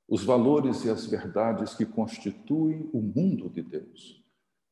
os 0.07 0.23
valores 0.23 0.83
e 0.83 0.89
as 0.89 1.05
verdades 1.05 1.73
que 1.73 1.85
constituem 1.85 2.89
o 2.93 3.01
mundo 3.01 3.49
de 3.49 3.61
Deus. 3.61 4.21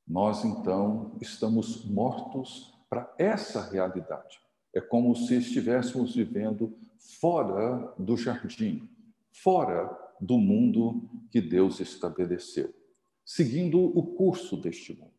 Nós, 0.07 0.43
então, 0.43 1.17
estamos 1.21 1.85
mortos 1.85 2.73
para 2.89 3.13
essa 3.17 3.61
realidade. 3.69 4.39
É 4.73 4.81
como 4.81 5.15
se 5.15 5.37
estivéssemos 5.37 6.15
vivendo 6.15 6.77
fora 7.19 7.93
do 7.97 8.17
jardim, 8.17 8.89
fora 9.31 9.89
do 10.19 10.37
mundo 10.37 11.09
que 11.31 11.41
Deus 11.41 11.79
estabeleceu, 11.79 12.73
seguindo 13.25 13.79
o 13.79 14.15
curso 14.15 14.57
deste 14.57 14.93
mundo 14.93 15.10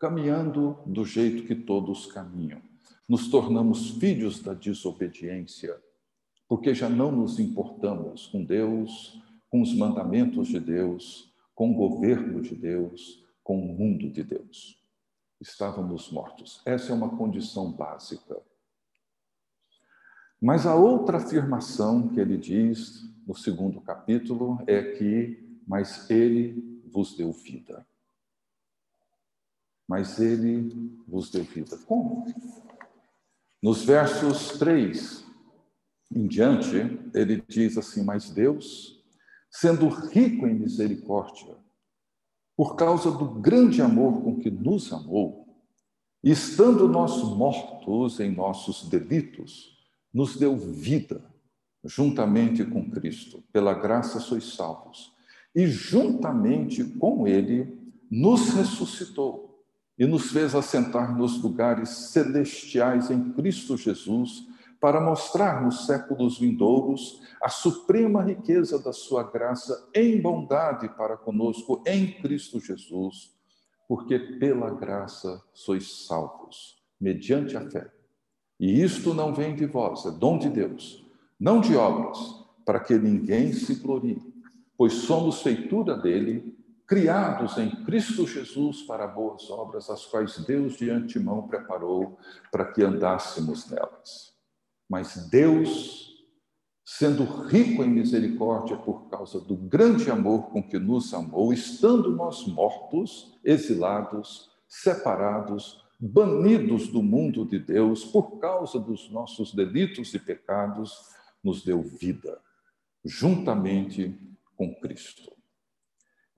caminhando 0.00 0.78
do 0.86 1.04
jeito 1.04 1.46
que 1.46 1.54
todos 1.54 2.06
caminham. 2.06 2.62
Nos 3.06 3.28
tornamos 3.28 3.90
filhos 3.90 4.40
da 4.40 4.54
desobediência, 4.54 5.78
porque 6.48 6.74
já 6.74 6.88
não 6.88 7.12
nos 7.12 7.38
importamos 7.38 8.26
com 8.28 8.42
Deus, 8.42 9.22
com 9.50 9.60
os 9.60 9.74
mandamentos 9.74 10.48
de 10.48 10.58
Deus, 10.58 11.30
com 11.54 11.72
o 11.72 11.74
governo 11.74 12.40
de 12.40 12.54
Deus, 12.54 13.22
com 13.44 13.60
o 13.60 13.74
mundo 13.76 14.10
de 14.10 14.24
Deus. 14.24 14.80
Estávamos 15.38 16.10
mortos. 16.10 16.62
Essa 16.64 16.92
é 16.92 16.94
uma 16.94 17.16
condição 17.16 17.70
básica. 17.70 18.40
Mas 20.40 20.64
a 20.64 20.74
outra 20.74 21.18
afirmação 21.18 22.08
que 22.08 22.18
ele 22.18 22.38
diz 22.38 23.02
no 23.26 23.34
segundo 23.34 23.80
capítulo 23.82 24.58
é 24.66 24.82
que, 24.82 25.60
mas 25.66 26.08
ele 26.08 26.80
vos 26.90 27.14
deu 27.14 27.30
vida. 27.32 27.86
Mas 29.90 30.20
ele 30.20 30.70
vos 31.04 31.32
deu 31.32 31.42
vida. 31.42 31.76
Como? 31.78 32.24
Nos 33.60 33.82
versos 33.82 34.50
3 34.56 35.26
em 36.14 36.28
diante, 36.28 36.76
ele 37.12 37.42
diz 37.48 37.76
assim: 37.76 38.04
Mas 38.04 38.30
Deus, 38.30 39.02
sendo 39.50 39.88
rico 39.88 40.46
em 40.46 40.54
misericórdia, 40.54 41.56
por 42.56 42.76
causa 42.76 43.10
do 43.10 43.30
grande 43.40 43.82
amor 43.82 44.22
com 44.22 44.38
que 44.38 44.48
nos 44.48 44.92
amou, 44.92 45.58
estando 46.22 46.86
nós 46.86 47.24
mortos 47.24 48.20
em 48.20 48.30
nossos 48.32 48.88
delitos, 48.88 49.76
nos 50.14 50.36
deu 50.36 50.56
vida 50.56 51.20
juntamente 51.82 52.64
com 52.64 52.88
Cristo. 52.88 53.42
Pela 53.52 53.74
graça 53.74 54.20
sois 54.20 54.54
salvos. 54.54 55.12
E 55.52 55.66
juntamente 55.66 56.84
com 56.84 57.26
Ele 57.26 57.76
nos 58.08 58.50
ressuscitou 58.50 59.49
e 60.00 60.06
nos 60.06 60.32
fez 60.32 60.54
assentar 60.56 61.16
nos 61.16 61.40
lugares 61.40 61.88
celestiais 61.90 63.08
em 63.08 63.32
Cristo 63.32 63.76
Jesus, 63.76 64.48
para 64.80 65.00
mostrar 65.00 65.62
nos 65.62 65.86
séculos 65.86 66.38
vindouros 66.38 67.20
a 67.40 67.48
suprema 67.48 68.22
riqueza 68.22 68.78
da 68.82 68.92
sua 68.92 69.22
graça 69.22 69.88
em 69.94 70.20
bondade 70.20 70.88
para 70.96 71.16
conosco 71.16 71.84
em 71.86 72.20
Cristo 72.20 72.58
Jesus, 72.58 73.36
porque 73.86 74.18
pela 74.18 74.70
graça 74.70 75.40
sois 75.52 76.06
salvos, 76.06 76.82
mediante 76.98 77.56
a 77.56 77.70
fé. 77.70 77.92
E 78.58 78.82
isto 78.82 79.14
não 79.14 79.34
vem 79.34 79.54
de 79.54 79.66
vós, 79.66 80.06
é 80.06 80.10
dom 80.10 80.38
de 80.38 80.48
Deus 80.48 81.08
não 81.40 81.58
de 81.58 81.74
obras, 81.74 82.18
para 82.66 82.78
que 82.78 82.98
ninguém 82.98 83.54
se 83.54 83.76
glorie, 83.76 84.20
pois 84.76 84.92
somos 84.92 85.40
feitura 85.40 85.96
dele, 85.96 86.49
criados 86.90 87.56
em 87.56 87.70
Cristo 87.84 88.26
Jesus 88.26 88.82
para 88.82 89.06
boas 89.06 89.48
obras, 89.48 89.88
as 89.88 90.04
quais 90.06 90.44
Deus 90.44 90.76
de 90.76 90.90
antemão 90.90 91.46
preparou 91.46 92.18
para 92.50 92.64
que 92.64 92.82
andássemos 92.82 93.70
nelas. 93.70 94.34
Mas 94.88 95.28
Deus, 95.30 96.26
sendo 96.84 97.22
rico 97.46 97.84
em 97.84 97.88
misericórdia 97.88 98.76
por 98.76 99.08
causa 99.08 99.40
do 99.40 99.54
grande 99.54 100.10
amor 100.10 100.50
com 100.50 100.60
que 100.60 100.80
nos 100.80 101.14
amou, 101.14 101.52
estando 101.52 102.10
nós 102.10 102.44
mortos, 102.48 103.38
exilados, 103.44 104.50
separados, 104.66 105.84
banidos 105.96 106.88
do 106.88 107.04
mundo 107.04 107.46
de 107.46 107.60
Deus 107.60 108.04
por 108.04 108.40
causa 108.40 108.80
dos 108.80 109.08
nossos 109.12 109.54
delitos 109.54 110.12
e 110.12 110.18
pecados, 110.18 110.92
nos 111.40 111.62
deu 111.62 111.82
vida, 111.82 112.36
juntamente 113.04 114.18
com 114.56 114.74
Cristo. 114.74 115.39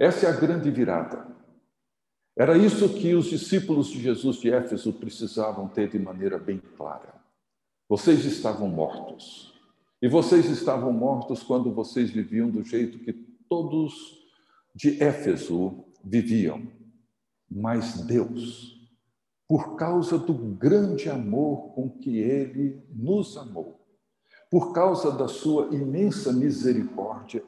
Essa 0.02 0.26
é 0.26 0.30
a 0.30 0.32
grande 0.32 0.68
virada. 0.68 1.24
Era 2.36 2.58
isso 2.58 2.92
que 2.92 3.14
os 3.14 3.26
discípulos 3.26 3.86
de 3.86 4.00
Jesus 4.00 4.38
de 4.38 4.50
Éfeso 4.50 4.92
precisavam 4.92 5.68
ter 5.68 5.88
de 5.88 5.96
maneira 5.96 6.40
bem 6.40 6.60
clara. 6.76 7.14
Vocês 7.88 8.24
estavam 8.24 8.66
mortos. 8.66 9.54
E 10.02 10.08
vocês 10.08 10.46
estavam 10.46 10.92
mortos 10.92 11.44
quando 11.44 11.72
vocês 11.72 12.10
viviam 12.10 12.50
do 12.50 12.64
jeito 12.64 12.98
que 12.98 13.12
todos 13.48 14.18
de 14.74 15.00
Éfeso 15.00 15.84
viviam. 16.02 16.66
Mas 17.48 18.00
Deus, 18.04 18.90
por 19.46 19.76
causa 19.76 20.18
do 20.18 20.34
grande 20.34 21.08
amor 21.08 21.74
com 21.74 21.88
que 21.88 22.18
ele 22.18 22.82
nos 22.90 23.36
amou, 23.36 23.86
por 24.50 24.72
causa 24.72 25.12
da 25.12 25.28
sua 25.28 25.72
imensa 25.72 26.32
misericórdia 26.32 27.44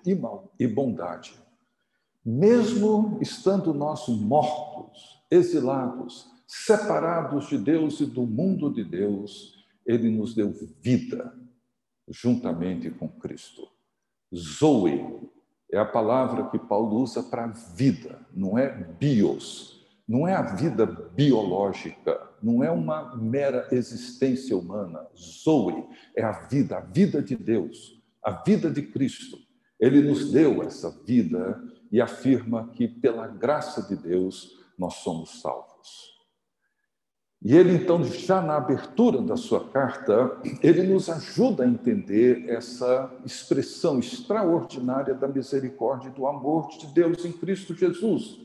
e 0.56 0.68
bondade. 0.68 1.42
Mesmo 2.24 3.18
estando 3.20 3.74
nós 3.74 4.08
mortos, 4.08 5.22
exilados, 5.30 6.26
separados 6.46 7.48
de 7.48 7.58
Deus 7.58 8.00
e 8.00 8.06
do 8.06 8.22
mundo 8.22 8.72
de 8.72 8.82
Deus, 8.82 9.54
ele 9.84 10.10
nos 10.10 10.34
deu 10.34 10.52
vida 10.80 11.34
juntamente 12.08 12.90
com 12.90 13.08
Cristo. 13.08 13.68
Zoe 14.34 15.04
é 15.70 15.78
a 15.78 15.84
palavra 15.84 16.48
que 16.48 16.58
Paulo 16.58 16.96
usa 17.02 17.22
para 17.22 17.48
vida, 17.48 18.20
não 18.32 18.56
é 18.56 18.70
bios, 18.70 19.84
não 20.06 20.26
é 20.26 20.34
a 20.34 20.42
vida 20.42 20.86
biológica, 20.86 22.20
não 22.42 22.62
é 22.62 22.70
uma 22.70 23.16
mera 23.16 23.68
existência 23.72 24.56
humana. 24.56 25.06
Zoe 25.16 25.84
é 26.16 26.22
a 26.22 26.32
vida, 26.46 26.78
a 26.78 26.80
vida 26.80 27.22
de 27.22 27.36
Deus, 27.36 28.00
a 28.22 28.30
vida 28.30 28.70
de 28.70 28.82
Cristo. 28.82 29.38
Ele 29.80 30.00
nos 30.00 30.30
deu 30.30 30.62
essa 30.62 30.90
vida 31.04 31.60
e 31.94 32.00
afirma 32.00 32.70
que, 32.74 32.88
pela 32.88 33.26
graça 33.26 33.82
de 33.82 33.96
Deus, 33.96 34.58
nós 34.76 34.94
somos 34.94 35.40
salvos. 35.40 36.12
E 37.40 37.54
ele, 37.54 37.74
então, 37.74 38.02
já 38.02 38.40
na 38.40 38.56
abertura 38.56 39.20
da 39.20 39.36
sua 39.36 39.68
carta, 39.68 40.40
ele 40.62 40.82
nos 40.82 41.08
ajuda 41.08 41.64
a 41.64 41.68
entender 41.68 42.48
essa 42.48 43.10
expressão 43.24 43.98
extraordinária 43.98 45.14
da 45.14 45.28
misericórdia 45.28 46.08
e 46.08 46.12
do 46.12 46.26
amor 46.26 46.68
de 46.68 46.86
Deus 46.88 47.24
em 47.24 47.32
Cristo 47.32 47.74
Jesus 47.74 48.44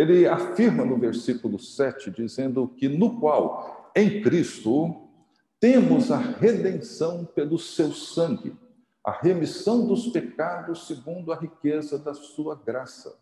ele 0.00 0.26
afirma 0.26 0.84
no 0.84 0.96
versículo 0.96 1.58
7, 1.58 2.10
dizendo 2.10 2.68
que 2.68 2.88
no 2.88 3.18
qual, 3.20 3.92
em 3.94 4.22
Cristo, 4.22 4.96
temos 5.58 6.10
a 6.10 6.16
redenção 6.16 7.24
pelo 7.24 7.58
seu 7.58 7.92
sangue, 7.92 8.56
a 9.04 9.12
remissão 9.12 9.86
dos 9.86 10.08
pecados 10.08 10.86
segundo 10.86 11.32
a 11.32 11.36
riqueza 11.36 11.98
da 11.98 12.14
sua 12.14 12.54
graça. 12.54 13.18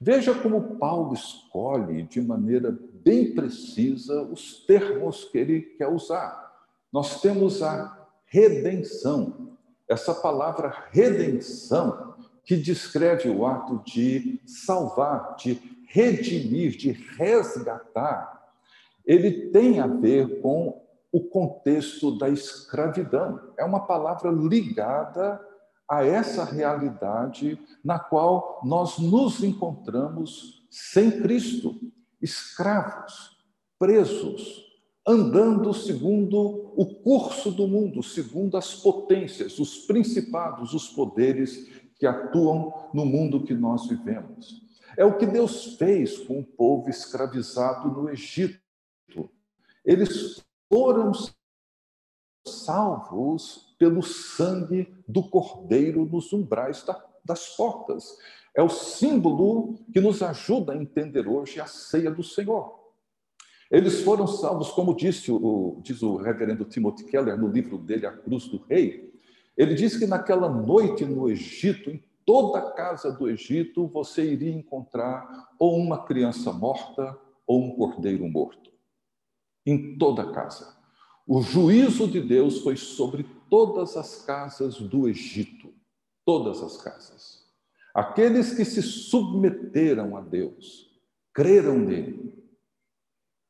Veja 0.00 0.34
como 0.34 0.76
Paulo 0.78 1.14
escolhe 1.14 2.02
de 2.02 2.20
maneira 2.20 2.76
bem 3.04 3.34
precisa 3.34 4.22
os 4.22 4.64
termos 4.66 5.24
que 5.24 5.38
ele 5.38 5.60
quer 5.60 5.88
usar. 5.88 6.52
Nós 6.92 7.20
temos 7.20 7.62
a 7.62 8.08
redenção. 8.26 9.56
Essa 9.88 10.14
palavra 10.14 10.86
redenção 10.90 12.14
que 12.44 12.56
descreve 12.56 13.28
o 13.28 13.46
ato 13.46 13.82
de 13.84 14.40
salvar, 14.44 15.36
de 15.36 15.60
redimir, 15.86 16.76
de 16.76 16.90
resgatar, 16.90 18.50
ele 19.04 19.50
tem 19.50 19.78
a 19.78 19.86
ver 19.86 20.40
com 20.40 20.82
o 21.12 21.20
contexto 21.20 22.16
da 22.16 22.28
escravidão. 22.30 23.52
É 23.58 23.64
uma 23.64 23.86
palavra 23.86 24.30
ligada 24.30 25.38
a 25.88 26.04
essa 26.04 26.42
realidade 26.42 27.58
na 27.84 27.98
qual 27.98 28.60
nós 28.64 28.98
nos 28.98 29.44
encontramos 29.44 30.66
sem 30.70 31.20
Cristo, 31.20 31.78
escravos, 32.20 33.36
presos, 33.78 34.64
andando 35.06 35.74
segundo 35.74 36.72
o 36.76 36.86
curso 36.86 37.50
do 37.50 37.66
mundo, 37.66 38.02
segundo 38.02 38.56
as 38.56 38.74
potências, 38.74 39.58
os 39.58 39.78
principados, 39.78 40.72
os 40.72 40.88
poderes 40.88 41.68
que 41.98 42.06
atuam 42.06 42.88
no 42.94 43.04
mundo 43.04 43.42
que 43.42 43.52
nós 43.52 43.86
vivemos. 43.86 44.62
É 44.96 45.04
o 45.04 45.18
que 45.18 45.26
Deus 45.26 45.76
fez 45.76 46.18
com 46.18 46.40
o 46.40 46.44
povo 46.44 46.88
escravizado 46.88 47.90
no 47.90 48.08
Egito. 48.08 48.60
Eles 49.84 50.42
foram 50.72 51.12
salvos 52.46 53.76
pelo 53.78 54.02
sangue 54.02 54.90
do 55.06 55.22
cordeiro 55.22 56.06
nos 56.06 56.32
umbrais 56.32 56.82
das 57.22 57.54
portas. 57.54 58.16
É 58.56 58.62
o 58.62 58.70
símbolo 58.70 59.74
que 59.92 60.00
nos 60.00 60.22
ajuda 60.22 60.72
a 60.72 60.76
entender 60.76 61.28
hoje 61.28 61.60
a 61.60 61.66
ceia 61.66 62.10
do 62.10 62.22
Senhor. 62.22 62.80
Eles 63.70 64.00
foram 64.02 64.26
salvos, 64.26 64.70
como 64.70 64.96
disse 64.96 65.30
o, 65.30 65.78
diz 65.82 66.02
o 66.02 66.16
reverendo 66.16 66.64
Timothy 66.64 67.04
Keller 67.04 67.38
no 67.38 67.48
livro 67.48 67.76
dele, 67.76 68.06
A 68.06 68.12
Cruz 68.12 68.48
do 68.48 68.56
Rei. 68.68 69.12
Ele 69.54 69.74
diz 69.74 69.98
que 69.98 70.06
naquela 70.06 70.48
noite 70.48 71.04
no 71.04 71.28
Egito, 71.28 71.90
em 71.90 72.02
toda 72.24 72.58
a 72.58 72.70
casa 72.72 73.12
do 73.12 73.28
Egito 73.28 73.86
você 73.88 74.24
iria 74.24 74.52
encontrar 74.52 75.50
ou 75.58 75.76
uma 75.76 76.04
criança 76.06 76.50
morta 76.50 77.18
ou 77.46 77.62
um 77.62 77.76
cordeiro 77.76 78.26
morto. 78.26 78.71
Em 79.64 79.96
toda 79.96 80.22
a 80.22 80.32
casa. 80.32 80.76
O 81.26 81.40
juízo 81.40 82.08
de 82.08 82.20
Deus 82.20 82.60
foi 82.60 82.76
sobre 82.76 83.24
todas 83.48 83.96
as 83.96 84.24
casas 84.24 84.76
do 84.76 85.08
Egito. 85.08 85.72
Todas 86.24 86.62
as 86.62 86.76
casas. 86.82 87.42
Aqueles 87.94 88.54
que 88.54 88.64
se 88.64 88.82
submeteram 88.82 90.16
a 90.16 90.20
Deus, 90.20 90.90
creram 91.32 91.78
nele 91.78 92.32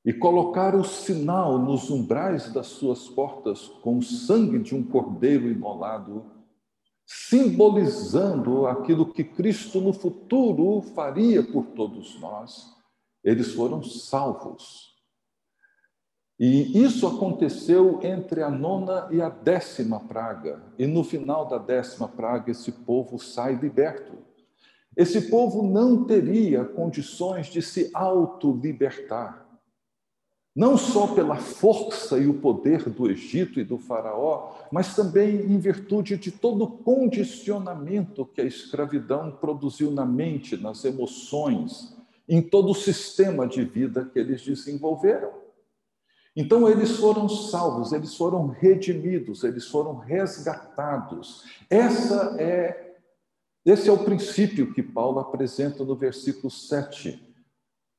e 0.05 0.13
colocaram 0.13 0.81
o 0.81 0.85
sinal 0.85 1.59
nos 1.59 1.89
umbrais 1.91 2.53
das 2.53 2.67
suas 2.67 3.09
portas 3.09 3.69
com 3.83 3.99
o 3.99 4.03
sangue 4.03 4.59
de 4.59 4.75
um 4.75 4.83
cordeiro 4.83 5.49
imolado 5.49 6.43
simbolizando 7.07 8.67
aquilo 8.67 9.13
que 9.13 9.23
Cristo 9.23 9.81
no 9.81 9.93
futuro 9.93 10.81
faria 10.95 11.43
por 11.43 11.67
todos 11.67 12.19
nós, 12.19 12.75
eles 13.23 13.53
foram 13.53 13.83
salvos. 13.83 14.92
E 16.45 16.83
isso 16.83 17.07
aconteceu 17.07 18.01
entre 18.03 18.43
a 18.43 18.51
nona 18.51 19.07
e 19.13 19.23
a 19.23 19.29
décima 19.29 20.01
praga. 20.01 20.61
E 20.77 20.89
no 20.89 21.05
final 21.05 21.47
da 21.47 21.57
décima 21.57 22.09
praga, 22.09 22.51
esse 22.51 22.73
povo 22.73 23.17
sai 23.17 23.55
liberto. 23.55 24.15
Esse 24.97 25.31
povo 25.31 25.63
não 25.63 26.03
teria 26.03 26.65
condições 26.65 27.47
de 27.47 27.63
se 27.63 27.93
auto-libertar. 27.95 29.47
Não 30.53 30.77
só 30.77 31.15
pela 31.15 31.37
força 31.37 32.19
e 32.19 32.27
o 32.27 32.35
poder 32.35 32.91
do 32.91 33.09
Egito 33.09 33.61
e 33.61 33.65
do 33.65 33.79
Faraó, 33.79 34.51
mas 34.73 34.97
também 34.97 35.43
em 35.43 35.61
virtude 35.61 36.17
de 36.17 36.33
todo 36.33 36.65
o 36.65 36.71
condicionamento 36.79 38.27
que 38.27 38.41
a 38.41 38.45
escravidão 38.45 39.31
produziu 39.31 39.93
na 39.93 40.05
mente, 40.05 40.57
nas 40.57 40.85
emoções, 40.85 41.97
em 42.29 42.43
todo 42.43 42.73
o 42.73 42.75
sistema 42.75 43.47
de 43.47 43.63
vida 43.63 44.11
que 44.13 44.19
eles 44.19 44.43
desenvolveram. 44.43 45.42
Então, 46.35 46.69
eles 46.69 46.97
foram 46.97 47.29
salvos, 47.29 47.93
eles 47.93 48.15
foram 48.15 48.47
redimidos, 48.47 49.45
eles 49.45 49.67
foram 49.67 49.97
resgatados. 49.97 51.45
Essa 51.69 52.37
é 52.39 52.93
esse 53.65 53.89
é 53.89 53.93
o 53.93 54.05
princípio 54.05 54.75
que 54.75 54.83
Paulo 54.83 55.21
apresenta 55.21 55.85
no 55.85 55.95
versículo 55.95 56.51
7. 56.51 57.33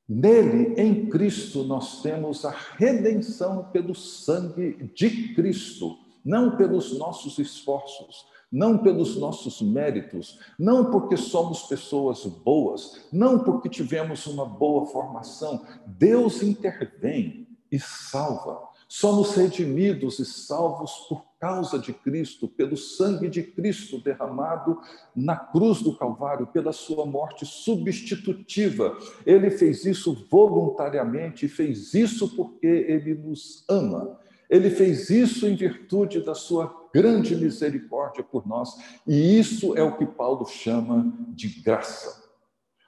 Nele, 0.06 0.74
em 0.76 1.08
Cristo, 1.08 1.64
nós 1.64 2.02
temos 2.02 2.44
a 2.44 2.50
redenção 2.50 3.70
pelo 3.72 3.94
sangue 3.94 4.90
de 4.94 5.32
Cristo, 5.34 5.96
não 6.22 6.58
pelos 6.58 6.98
nossos 6.98 7.38
esforços, 7.38 8.26
não 8.52 8.76
pelos 8.76 9.16
nossos 9.16 9.62
méritos, 9.62 10.38
não 10.58 10.90
porque 10.90 11.16
somos 11.16 11.62
pessoas 11.62 12.26
boas, 12.26 13.08
não 13.10 13.38
porque 13.38 13.70
tivemos 13.70 14.26
uma 14.26 14.44
boa 14.44 14.84
formação. 14.84 15.64
Deus 15.86 16.42
intervém 16.42 17.43
e 17.74 17.80
salva. 17.80 18.62
Somos 18.88 19.34
redimidos 19.34 20.20
e 20.20 20.24
salvos 20.24 20.92
por 21.08 21.24
causa 21.40 21.76
de 21.76 21.92
Cristo, 21.92 22.46
pelo 22.46 22.76
sangue 22.76 23.28
de 23.28 23.42
Cristo 23.42 23.98
derramado 23.98 24.80
na 25.16 25.34
cruz 25.34 25.82
do 25.82 25.96
Calvário, 25.96 26.46
pela 26.46 26.72
sua 26.72 27.04
morte 27.04 27.44
substitutiva. 27.44 28.96
Ele 29.26 29.50
fez 29.50 29.84
isso 29.84 30.26
voluntariamente, 30.30 31.48
fez 31.48 31.94
isso 31.94 32.36
porque 32.36 32.66
ele 32.66 33.14
nos 33.14 33.64
ama. 33.68 34.20
Ele 34.48 34.70
fez 34.70 35.10
isso 35.10 35.48
em 35.48 35.56
virtude 35.56 36.20
da 36.20 36.34
sua 36.34 36.88
grande 36.94 37.34
misericórdia 37.34 38.22
por 38.22 38.46
nós, 38.46 38.76
e 39.04 39.36
isso 39.36 39.76
é 39.76 39.82
o 39.82 39.96
que 39.96 40.06
Paulo 40.06 40.46
chama 40.46 41.12
de 41.30 41.48
graça. 41.48 42.22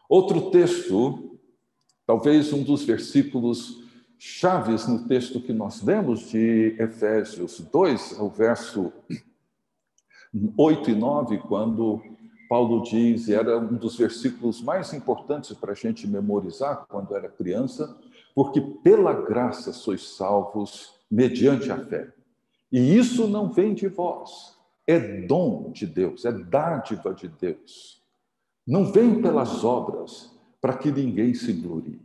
Outro 0.08 0.52
texto, 0.52 1.40
talvez 2.06 2.52
um 2.52 2.62
dos 2.62 2.84
versículos 2.84 3.85
chaves 4.18 4.86
no 4.86 5.06
texto 5.06 5.40
que 5.40 5.52
nós 5.52 5.82
lemos 5.82 6.30
de 6.30 6.74
Efésios 6.78 7.60
2, 7.60 8.18
o 8.18 8.28
verso 8.28 8.92
8 10.56 10.90
e 10.90 10.94
9, 10.94 11.38
quando 11.38 12.02
Paulo 12.48 12.82
diz, 12.82 13.28
e 13.28 13.34
era 13.34 13.58
um 13.58 13.74
dos 13.74 13.96
versículos 13.96 14.62
mais 14.62 14.92
importantes 14.92 15.52
para 15.52 15.72
a 15.72 15.74
gente 15.74 16.06
memorizar 16.06 16.86
quando 16.88 17.14
era 17.14 17.28
criança, 17.28 17.96
porque 18.34 18.60
pela 18.60 19.12
graça 19.12 19.72
sois 19.72 20.16
salvos 20.16 20.94
mediante 21.10 21.70
a 21.70 21.78
fé. 21.84 22.12
E 22.70 22.96
isso 22.96 23.26
não 23.26 23.50
vem 23.50 23.74
de 23.74 23.88
vós, 23.88 24.56
é 24.86 24.98
dom 25.26 25.70
de 25.72 25.86
Deus, 25.86 26.24
é 26.24 26.32
dádiva 26.32 27.14
de 27.14 27.28
Deus. 27.28 28.02
Não 28.66 28.92
vem 28.92 29.22
pelas 29.22 29.64
obras, 29.64 30.34
para 30.60 30.76
que 30.76 30.90
ninguém 30.90 31.32
se 31.34 31.52
glorie. 31.52 32.00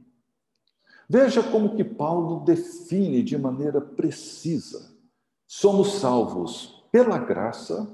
Veja 1.13 1.43
como 1.43 1.75
que 1.75 1.83
Paulo 1.83 2.39
define 2.45 3.21
de 3.21 3.37
maneira 3.37 3.81
precisa. 3.81 4.95
Somos 5.45 5.95
salvos 5.95 6.85
pela 6.89 7.17
graça, 7.17 7.93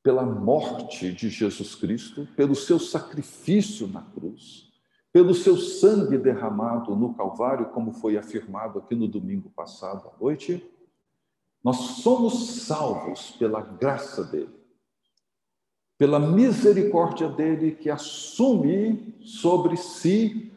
pela 0.00 0.22
morte 0.22 1.12
de 1.12 1.28
Jesus 1.28 1.74
Cristo, 1.74 2.28
pelo 2.36 2.54
seu 2.54 2.78
sacrifício 2.78 3.88
na 3.88 4.00
cruz, 4.00 4.70
pelo 5.12 5.34
seu 5.34 5.56
sangue 5.56 6.16
derramado 6.16 6.94
no 6.94 7.14
Calvário, 7.14 7.70
como 7.70 7.94
foi 7.94 8.16
afirmado 8.16 8.78
aqui 8.78 8.94
no 8.94 9.08
domingo 9.08 9.50
passado 9.50 10.06
à 10.06 10.22
noite. 10.22 10.64
Nós 11.64 11.76
somos 12.00 12.62
salvos 12.62 13.32
pela 13.32 13.60
graça 13.60 14.22
dele, 14.22 14.54
pela 15.98 16.20
misericórdia 16.20 17.28
dele 17.28 17.72
que 17.72 17.90
assume 17.90 19.18
sobre 19.20 19.76
si 19.76 20.48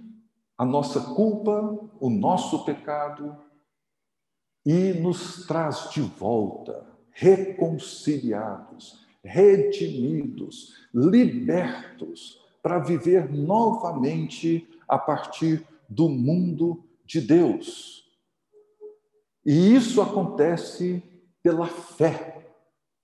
a 0.64 0.66
nossa 0.66 1.02
culpa, 1.02 1.78
o 2.00 2.10
nosso 2.10 2.64
pecado 2.64 3.36
e 4.66 4.94
nos 4.94 5.46
traz 5.46 5.90
de 5.92 6.00
volta, 6.00 6.88
reconciliados, 7.12 9.06
redimidos, 9.22 10.74
libertos, 10.94 12.42
para 12.62 12.80
viver 12.80 13.30
novamente 13.30 14.66
a 14.88 14.98
partir 14.98 15.68
do 15.90 16.08
mundo 16.08 16.82
de 17.06 17.20
Deus. 17.20 18.10
E 19.46 19.76
isso 19.76 20.02
acontece 20.02 21.04
pela 21.44 21.68
fé, 21.68 22.56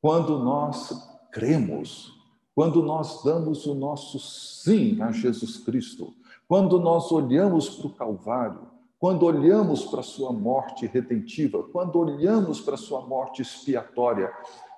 quando 0.01 0.39
nós 0.39 0.93
cremos, 1.29 2.13
quando 2.55 2.81
nós 2.81 3.21
damos 3.21 3.65
o 3.65 3.73
nosso 3.73 4.17
sim 4.17 5.01
a 5.01 5.11
Jesus 5.11 5.57
Cristo 5.57 6.15
quando 6.49 6.79
nós 6.79 7.11
olhamos 7.11 7.69
para 7.69 7.85
o 7.85 7.93
Calvário, 7.93 8.61
quando 8.97 9.21
olhamos 9.21 9.85
para 9.85 9.99
a 9.99 10.03
sua 10.03 10.33
morte 10.33 10.87
redentiva, 10.87 11.61
quando 11.71 11.99
olhamos 11.99 12.59
para 12.59 12.73
a 12.73 12.77
sua 12.77 13.05
morte 13.05 13.43
expiatória 13.43 14.33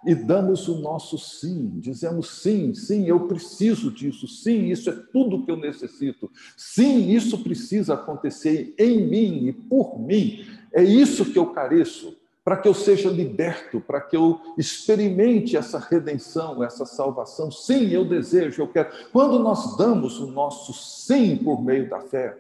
e 0.05 0.13
damos 0.13 0.67
o 0.67 0.81
nosso 0.81 1.17
sim, 1.17 1.79
dizemos 1.79 2.41
sim, 2.41 2.73
sim, 2.73 3.07
eu 3.07 3.25
preciso 3.25 3.89
disso, 3.89 4.27
sim, 4.27 4.65
isso 4.65 4.89
é 4.89 4.93
tudo 5.13 5.45
que 5.45 5.49
eu 5.49 5.55
necessito, 5.55 6.29
sim, 6.57 7.09
isso 7.09 7.41
precisa 7.41 7.93
acontecer 7.93 8.75
em 8.77 9.07
mim 9.07 9.47
e 9.47 9.53
por 9.53 9.97
mim, 9.97 10.45
é 10.73 10.83
isso 10.83 11.31
que 11.31 11.39
eu 11.39 11.53
careço, 11.53 12.17
para 12.43 12.57
que 12.57 12.67
eu 12.67 12.73
seja 12.73 13.09
liberto, 13.09 13.79
para 13.79 14.01
que 14.01 14.17
eu 14.17 14.39
experimente 14.57 15.55
essa 15.55 15.77
redenção, 15.77 16.63
essa 16.63 16.85
salvação. 16.85 17.51
Sim, 17.51 17.89
eu 17.89 18.03
desejo, 18.03 18.63
eu 18.63 18.67
quero. 18.67 18.89
Quando 19.11 19.37
nós 19.39 19.77
damos 19.77 20.19
o 20.19 20.31
nosso 20.31 20.73
sim 20.73 21.37
por 21.37 21.63
meio 21.63 21.89
da 21.89 21.99
fé, 22.01 22.35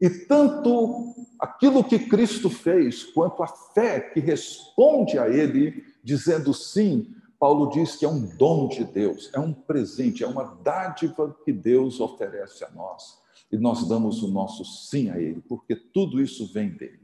e 0.00 0.08
tanto 0.08 1.14
aquilo 1.38 1.82
que 1.82 1.98
Cristo 1.98 2.48
fez, 2.50 3.04
quanto 3.04 3.42
a 3.42 3.46
fé 3.46 4.00
que 4.00 4.20
responde 4.20 5.18
a 5.18 5.28
Ele, 5.28 5.84
dizendo 6.02 6.52
sim, 6.54 7.14
Paulo 7.38 7.70
diz 7.70 7.96
que 7.96 8.04
é 8.04 8.08
um 8.08 8.20
dom 8.36 8.68
de 8.68 8.84
Deus, 8.84 9.30
é 9.34 9.40
um 9.40 9.52
presente, 9.52 10.22
é 10.22 10.26
uma 10.26 10.44
dádiva 10.62 11.36
que 11.44 11.52
Deus 11.52 12.00
oferece 12.00 12.64
a 12.64 12.70
nós. 12.70 13.18
E 13.50 13.58
nós 13.58 13.86
damos 13.88 14.22
o 14.22 14.28
nosso 14.28 14.64
sim 14.64 15.10
a 15.10 15.18
Ele, 15.18 15.42
porque 15.48 15.74
tudo 15.74 16.20
isso 16.20 16.52
vem 16.52 16.70
dele. 16.70 17.03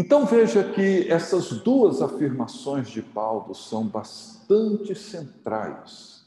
Então 0.00 0.24
veja 0.24 0.72
que 0.72 1.06
essas 1.12 1.50
duas 1.60 2.00
afirmações 2.00 2.88
de 2.88 3.02
Paulo 3.02 3.54
são 3.54 3.86
bastante 3.86 4.94
centrais 4.94 6.26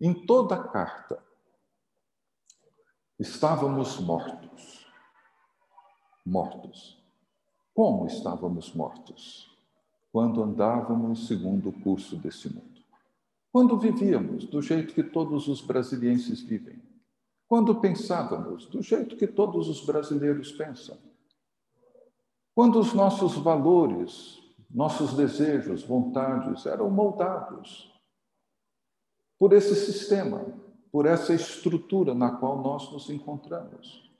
em 0.00 0.12
toda 0.12 0.56
a 0.56 0.64
carta. 0.64 1.22
Estávamos 3.20 4.00
mortos. 4.00 4.84
Mortos. 6.26 7.00
Como 7.72 8.08
estávamos 8.08 8.74
mortos? 8.74 9.56
Quando 10.10 10.42
andávamos 10.42 11.28
segundo 11.28 11.68
o 11.68 11.80
curso 11.80 12.16
desse 12.16 12.52
mundo. 12.52 12.82
Quando 13.52 13.78
vivíamos 13.78 14.46
do 14.46 14.60
jeito 14.60 14.92
que 14.92 15.04
todos 15.04 15.46
os 15.46 15.60
brasilienses 15.60 16.40
vivem. 16.42 16.82
Quando 17.46 17.80
pensávamos 17.80 18.66
do 18.66 18.82
jeito 18.82 19.16
que 19.16 19.28
todos 19.28 19.68
os 19.68 19.86
brasileiros 19.86 20.50
pensam 20.50 21.11
quando 22.54 22.78
os 22.78 22.92
nossos 22.92 23.36
valores, 23.36 24.38
nossos 24.70 25.14
desejos, 25.14 25.82
vontades 25.82 26.66
eram 26.66 26.90
moldados 26.90 27.92
por 29.38 29.52
esse 29.52 29.74
sistema, 29.74 30.44
por 30.90 31.06
essa 31.06 31.34
estrutura 31.34 32.14
na 32.14 32.30
qual 32.30 32.62
nós 32.62 32.92
nos 32.92 33.08
encontramos. 33.10 34.10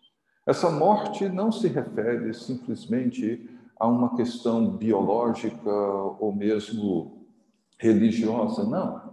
Essa 0.46 0.70
morte 0.70 1.28
não 1.28 1.52
se 1.52 1.68
refere 1.68 2.34
simplesmente 2.34 3.48
a 3.78 3.86
uma 3.86 4.16
questão 4.16 4.68
biológica 4.68 5.70
ou 5.70 6.34
mesmo 6.34 7.26
religiosa, 7.78 8.64
não. 8.64 9.12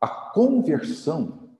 A 0.00 0.08
conversão. 0.08 1.50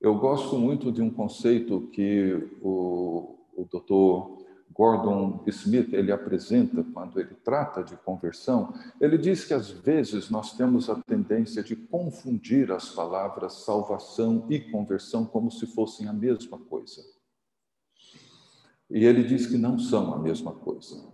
Eu 0.00 0.18
gosto 0.18 0.58
muito 0.58 0.90
de 0.90 1.00
um 1.02 1.10
conceito 1.10 1.88
que 1.92 2.50
o, 2.62 3.38
o 3.54 3.64
doutor 3.70 4.39
Gordon 4.72 5.42
Smith 5.48 5.92
ele 5.92 6.12
apresenta 6.12 6.82
quando 6.94 7.18
ele 7.18 7.34
trata 7.34 7.82
de 7.82 7.96
conversão, 7.96 8.72
ele 9.00 9.18
diz 9.18 9.44
que 9.44 9.52
às 9.52 9.70
vezes 9.70 10.30
nós 10.30 10.52
temos 10.52 10.88
a 10.88 10.96
tendência 11.02 11.62
de 11.62 11.74
confundir 11.74 12.70
as 12.70 12.88
palavras 12.88 13.64
salvação 13.64 14.46
e 14.48 14.60
conversão 14.60 15.24
como 15.24 15.50
se 15.50 15.66
fossem 15.66 16.08
a 16.08 16.12
mesma 16.12 16.58
coisa. 16.58 17.02
E 18.88 19.04
ele 19.04 19.22
diz 19.22 19.46
que 19.46 19.56
não 19.56 19.78
são 19.78 20.14
a 20.14 20.18
mesma 20.18 20.52
coisa. 20.52 21.04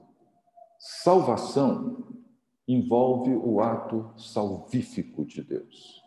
Salvação 0.78 2.06
envolve 2.68 3.34
o 3.34 3.60
ato 3.60 4.12
salvífico 4.16 5.24
de 5.24 5.42
Deus. 5.42 6.02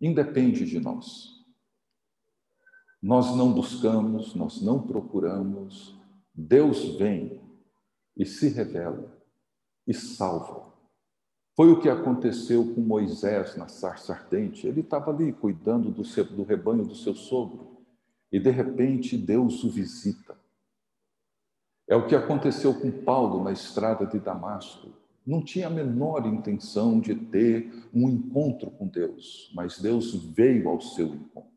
independe 0.00 0.66
de 0.66 0.80
nós. 0.80 1.28
Nós 3.00 3.36
não 3.36 3.52
buscamos, 3.52 4.34
nós 4.34 4.60
não 4.60 4.80
procuramos, 4.80 5.96
Deus 6.34 6.96
vem 6.96 7.40
e 8.16 8.24
se 8.24 8.48
revela 8.48 9.16
e 9.86 9.92
salva. 9.92 10.72
Foi 11.54 11.70
o 11.70 11.80
que 11.80 11.88
aconteceu 11.88 12.74
com 12.74 12.80
Moisés 12.80 13.56
na 13.56 13.68
sarça 13.68 14.12
ardente. 14.12 14.66
Ele 14.66 14.80
estava 14.80 15.10
ali 15.10 15.32
cuidando 15.32 15.90
do, 15.90 16.04
seu, 16.04 16.24
do 16.24 16.42
rebanho 16.42 16.84
do 16.84 16.94
seu 16.94 17.14
sogro 17.14 17.82
e 18.30 18.40
de 18.40 18.50
repente 18.50 19.18
Deus 19.18 19.62
o 19.62 19.70
visita. 19.70 20.34
É 21.86 21.94
o 21.94 22.06
que 22.06 22.14
aconteceu 22.14 22.72
com 22.72 22.90
Paulo 22.90 23.44
na 23.44 23.52
estrada 23.52 24.06
de 24.06 24.18
Damasco. 24.18 24.88
Não 25.26 25.44
tinha 25.44 25.66
a 25.66 25.70
menor 25.70 26.26
intenção 26.26 26.98
de 26.98 27.14
ter 27.14 27.70
um 27.92 28.08
encontro 28.08 28.70
com 28.70 28.88
Deus, 28.88 29.52
mas 29.54 29.78
Deus 29.78 30.14
veio 30.14 30.68
ao 30.68 30.80
seu 30.80 31.06
encontro. 31.06 31.52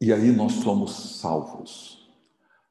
E 0.00 0.12
aí 0.12 0.30
nós 0.30 0.52
somos 0.52 1.18
salvos. 1.20 2.01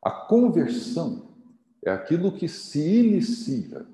A 0.01 0.09
conversão 0.09 1.35
é 1.83 1.91
aquilo 1.91 2.31
que 2.31 2.47
se 2.47 2.99
inicia 2.99 3.85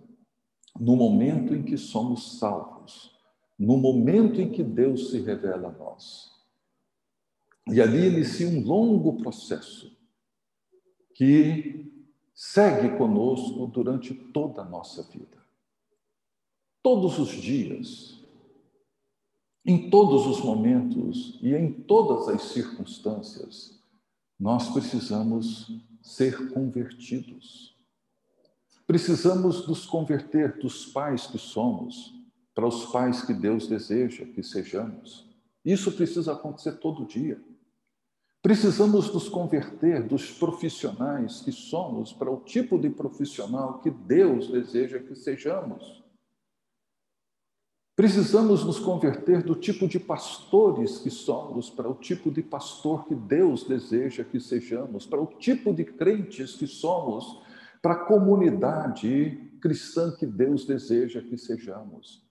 no 0.79 0.95
momento 0.95 1.53
em 1.53 1.63
que 1.63 1.77
somos 1.77 2.37
salvos, 2.37 3.17
no 3.57 3.77
momento 3.77 4.39
em 4.39 4.51
que 4.51 4.63
Deus 4.63 5.09
se 5.09 5.19
revela 5.19 5.69
a 5.69 5.71
nós. 5.71 6.31
E 7.67 7.81
ali 7.81 8.07
inicia 8.07 8.47
um 8.47 8.63
longo 8.63 9.17
processo 9.17 9.97
que 11.13 11.91
segue 12.33 12.97
conosco 12.97 13.65
durante 13.67 14.13
toda 14.13 14.61
a 14.61 14.65
nossa 14.65 15.03
vida. 15.03 15.37
Todos 16.81 17.19
os 17.19 17.29
dias, 17.31 18.23
em 19.65 19.89
todos 19.89 20.27
os 20.27 20.41
momentos 20.41 21.37
e 21.41 21.53
em 21.53 21.73
todas 21.73 22.29
as 22.29 22.43
circunstâncias, 22.43 23.83
nós 24.39 24.69
precisamos 24.69 25.67
ser 26.01 26.49
convertidos. 26.49 27.75
Precisamos 28.85 29.67
nos 29.67 29.85
converter 29.85 30.57
dos 30.59 30.85
pais 30.85 31.27
que 31.27 31.37
somos 31.37 32.13
para 32.55 32.65
os 32.65 32.85
pais 32.85 33.21
que 33.21 33.33
Deus 33.33 33.67
deseja 33.67 34.25
que 34.25 34.41
sejamos. 34.41 35.27
Isso 35.63 35.91
precisa 35.91 36.31
acontecer 36.31 36.79
todo 36.79 37.05
dia. 37.05 37.39
Precisamos 38.41 39.13
nos 39.13 39.27
converter 39.27 40.07
dos 40.07 40.31
profissionais 40.31 41.41
que 41.41 41.51
somos 41.51 42.13
para 42.13 42.31
o 42.31 42.39
tipo 42.39 42.79
de 42.79 42.89
profissional 42.89 43.79
que 43.79 43.91
Deus 43.91 44.49
deseja 44.49 44.99
que 44.99 45.15
sejamos. 45.15 46.01
Precisamos 47.97 48.63
nos 48.63 48.77
converter 48.77 49.41
do 49.41 49.55
tipo 49.55 49.87
de 49.87 49.99
pastores 49.99 50.99
que 50.99 51.09
somos 51.09 51.67
para 51.67 51.89
o 51.89 51.95
tipo 51.95 52.29
de 52.29 52.43
pastor 52.43 53.07
que 53.07 53.15
Deus 53.15 53.63
deseja 53.63 54.23
que 54.23 54.39
sejamos, 54.39 55.07
para 55.07 55.19
o 55.19 55.25
tipo 55.25 55.73
de 55.73 55.83
crentes 55.83 56.53
que 56.53 56.67
somos 56.67 57.41
para 57.81 57.93
a 57.93 58.05
comunidade 58.05 59.49
cristã 59.59 60.11
que 60.11 60.27
Deus 60.27 60.63
deseja 60.63 61.23
que 61.23 61.39
sejamos. 61.39 62.23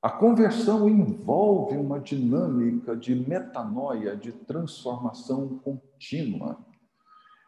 A 0.00 0.08
conversão 0.08 0.88
envolve 0.88 1.76
uma 1.76 2.00
dinâmica 2.00 2.96
de 2.96 3.14
metanoia, 3.14 4.16
de 4.16 4.32
transformação 4.32 5.58
contínua. 5.58 6.58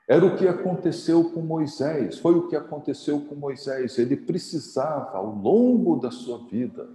Era 0.07 0.27
o 0.27 0.37
que 0.37 0.47
aconteceu 0.47 1.31
com 1.31 1.41
Moisés, 1.41 2.19
foi 2.19 2.35
o 2.35 2.47
que 2.47 2.57
aconteceu 2.57 3.23
com 3.23 3.35
Moisés. 3.35 3.97
Ele 3.97 4.19
precisava, 4.19 5.17
ao 5.17 5.35
longo 5.35 5.97
da 5.97 6.11
sua 6.11 6.45
vida, 6.47 6.87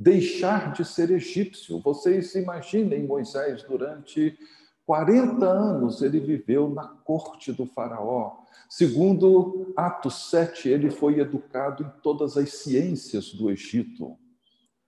deixar 0.00 0.72
de 0.72 0.82
ser 0.82 1.10
egípcio. 1.10 1.78
Vocês 1.80 2.34
imaginem 2.34 3.06
Moisés 3.06 3.62
durante 3.64 4.38
40 4.86 5.46
anos 5.46 6.00
ele 6.00 6.18
viveu 6.18 6.70
na 6.70 6.88
corte 6.88 7.52
do 7.52 7.66
Faraó. 7.66 8.38
Segundo 8.66 9.72
Atos 9.76 10.30
7, 10.30 10.70
ele 10.70 10.90
foi 10.90 11.20
educado 11.20 11.82
em 11.84 12.00
todas 12.02 12.38
as 12.38 12.50
ciências 12.54 13.34
do 13.34 13.50
Egito. 13.50 14.16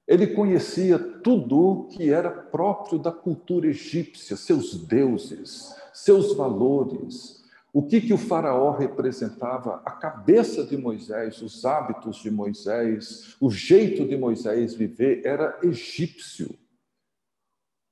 Ele 0.08 0.28
conhecia 0.28 0.98
tudo 0.98 1.88
que 1.90 2.10
era 2.10 2.30
próprio 2.30 2.98
da 2.98 3.12
cultura 3.12 3.66
egípcia, 3.68 4.36
seus 4.36 4.74
deuses, 4.74 5.74
seus 5.92 6.34
valores, 6.34 7.41
o 7.72 7.82
que, 7.82 8.02
que 8.02 8.12
o 8.12 8.18
faraó 8.18 8.70
representava, 8.76 9.80
a 9.84 9.92
cabeça 9.92 10.62
de 10.64 10.76
Moisés, 10.76 11.40
os 11.40 11.64
hábitos 11.64 12.16
de 12.16 12.30
Moisés, 12.30 13.34
o 13.40 13.50
jeito 13.50 14.06
de 14.06 14.14
Moisés 14.14 14.74
viver 14.74 15.22
era 15.24 15.58
egípcio. 15.62 16.54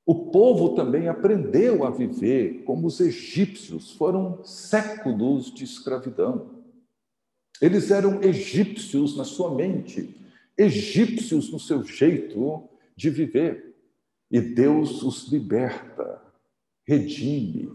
O 0.05 0.31
povo 0.31 0.75
também 0.75 1.09
aprendeu 1.09 1.85
a 1.85 1.91
viver 1.91 2.63
como 2.65 2.87
os 2.89 3.01
egípcios, 3.01 3.93
foram 3.93 4.45
séculos 4.45 5.55
de 5.55 5.65
escravidão. 5.65 6.63
Eles 7.61 7.91
eram 7.91 8.23
egípcios 8.23 9.17
na 9.17 9.25
sua 9.25 9.55
mente, 9.55 10.15
egípcios 10.59 11.51
no 11.51 11.59
seu 11.59 11.83
jeito 11.83 12.69
de 12.95 13.09
viver. 13.09 13.77
E 14.31 14.41
Deus 14.41 15.03
os 15.03 15.29
liberta, 15.29 16.23
redime, 16.87 17.71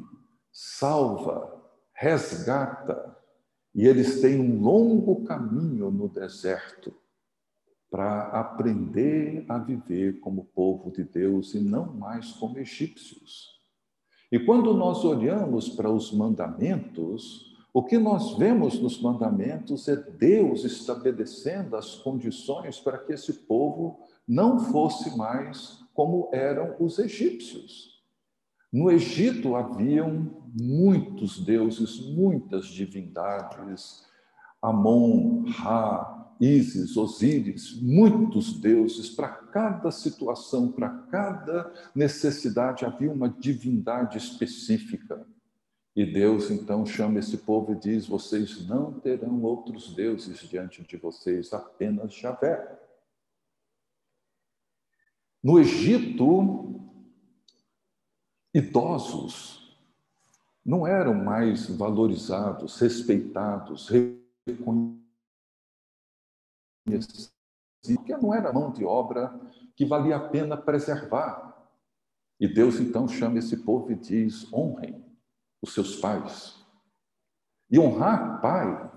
salva, 0.52 1.55
resgata. 1.95 3.17
E 3.73 3.88
eles 3.88 4.21
têm 4.21 4.39
um 4.39 4.62
longo 4.62 5.23
caminho 5.25 5.89
no 5.89 6.08
deserto 6.08 6.93
para 7.89 8.23
aprender 8.29 9.45
a 9.47 9.58
viver 9.58 10.19
como 10.19 10.45
povo 10.45 10.91
de 10.91 11.03
Deus 11.03 11.53
e 11.53 11.60
não 11.60 11.93
mais 11.93 12.31
como 12.34 12.60
egípcios. 12.60 13.55
E 14.31 14.39
quando 14.39 14.73
nós 14.73 15.03
olhamos 15.05 15.69
para 15.69 15.89
os 15.89 16.12
mandamentos, 16.12 17.55
o 17.73 17.84
que 17.84 17.97
nós 17.97 18.38
vemos 18.38 18.79
nos 18.79 19.01
mandamentos 19.01 19.88
é 19.88 19.95
Deus 19.95 20.63
estabelecendo 20.63 21.75
as 21.75 21.95
condições 21.95 22.79
para 22.79 22.97
que 22.97 23.13
esse 23.13 23.34
povo 23.34 23.99
não 24.27 24.60
fosse 24.60 25.15
mais 25.17 25.79
como 25.93 26.29
eram 26.34 26.75
os 26.79 26.99
egípcios. 26.99 28.01
No 28.71 28.91
Egito 28.91 29.55
haviam 29.55 30.44
muitos 30.56 31.38
deuses, 31.44 32.00
muitas 32.00 32.68
divindades, 32.68 34.06
Amon, 34.62 35.44
Ra, 35.50 36.34
Ísis, 36.39 36.98
Osíris, 36.98 37.80
muitos 37.82 38.60
deuses, 38.60 39.10
para 39.10 39.28
cada 39.28 39.91
situação, 39.91 40.72
para 40.72 40.89
cada 40.89 41.72
necessidade 41.94 42.86
havia 42.86 43.12
uma 43.12 43.30
divindade 43.30 44.18
específica. 44.18 45.26
E 45.96 46.06
Deus 46.06 46.52
então 46.52 46.86
chama 46.86 47.20
esse 47.20 47.38
povo 47.38 47.72
e 47.72 47.80
diz: 47.80 48.06
Vocês 48.06 48.68
não 48.68 49.00
terão 49.00 49.41
outros 49.44 49.94
deuses 49.96 50.39
diante 50.41 50.84
de 50.84 50.98
vocês, 50.98 51.54
apenas 51.54 52.13
Javé. 52.13 52.80
No 55.41 55.60
Egito, 55.60 56.82
idosos 58.54 59.64
não 60.65 60.88
eram 60.88 61.13
mais 61.13 61.67
valorizados, 61.69 62.80
respeitados, 62.80 63.89
reconhecidos 63.89 64.95
porque 67.93 68.15
não 68.17 68.34
era 68.34 68.51
mão 68.51 68.71
de 68.71 68.84
obra 68.84 69.39
que 69.75 69.86
valia 69.86 70.15
a 70.15 70.30
pena 70.30 70.58
preservar. 70.58 71.54
E 72.39 72.47
Deus 72.47 72.80
então 72.80 73.08
chama 73.08 73.39
esse 73.39 73.58
povo 73.58 73.91
e 73.91 73.95
diz: 73.95 74.51
honrem 74.51 75.04
os 75.62 75.73
seus 75.73 75.97
pais. 75.97 76.65
E 77.69 77.80
honrar 77.80 78.41
pai, 78.41 78.91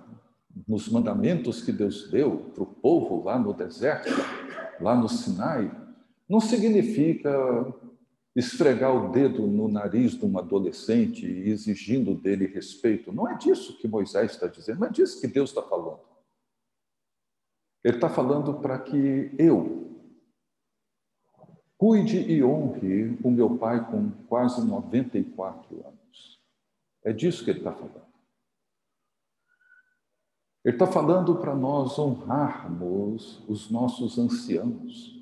nos 0.67 0.89
mandamentos 0.89 1.63
que 1.63 1.73
Deus 1.73 2.11
deu 2.11 2.51
para 2.55 2.63
o 2.63 2.67
povo 2.67 3.25
lá 3.25 3.39
no 3.39 3.53
deserto, 3.53 4.11
lá 4.81 4.95
no 4.95 5.09
Sinai, 5.09 5.71
não 6.29 6.41
significa 6.41 7.31
esfregar 8.39 8.95
o 8.95 9.11
dedo 9.11 9.49
no 9.49 9.67
nariz 9.67 10.13
de 10.13 10.25
um 10.25 10.39
adolescente 10.39 11.27
exigindo 11.27 12.15
dele 12.15 12.47
respeito. 12.47 13.13
Não 13.13 13.29
é 13.29 13.37
disso 13.37 13.77
que 13.79 13.89
Moisés 13.89 14.31
está 14.31 14.47
dizendo, 14.47 14.79
não 14.79 14.87
é 14.87 14.91
disso 14.91 15.21
que 15.21 15.27
Deus 15.27 15.51
está 15.51 15.61
falando. 15.61 16.01
Ele 17.83 17.97
está 17.97 18.09
falando 18.09 18.55
para 18.61 18.79
que 18.79 19.35
eu 19.37 19.89
cuide 21.77 22.19
e 22.31 22.43
honre 22.45 23.19
o 23.25 23.31
meu 23.31 23.59
pai 23.59 23.85
com 23.91 24.11
quase 24.29 24.65
94 24.65 25.85
anos. 25.85 26.41
É 27.03 27.13
disso 27.13 27.45
que 27.45 27.51
ele 27.51 27.59
está 27.59 27.73
falando. 27.73 28.07
Ele 30.65 30.77
está 30.77 30.87
falando 30.87 31.37
para 31.37 31.57
nós 31.57 31.99
honrarmos 31.99 33.43
os 33.49 33.69
nossos 33.69 34.17
anciãos. 34.17 35.18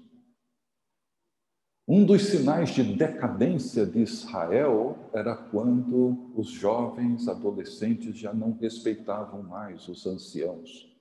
Um 1.88 2.04
dos 2.04 2.24
sinais 2.26 2.70
de 2.70 2.82
decadência 2.82 3.86
de 3.86 4.00
Israel 4.00 4.98
era 5.12 5.36
quando 5.36 6.32
os 6.34 6.48
jovens 6.48 7.28
adolescentes 7.28 8.16
já 8.16 8.34
não 8.34 8.58
respeitavam 8.60 9.42
mais 9.42 9.86
os 9.88 10.04
anciãos. 10.06 10.92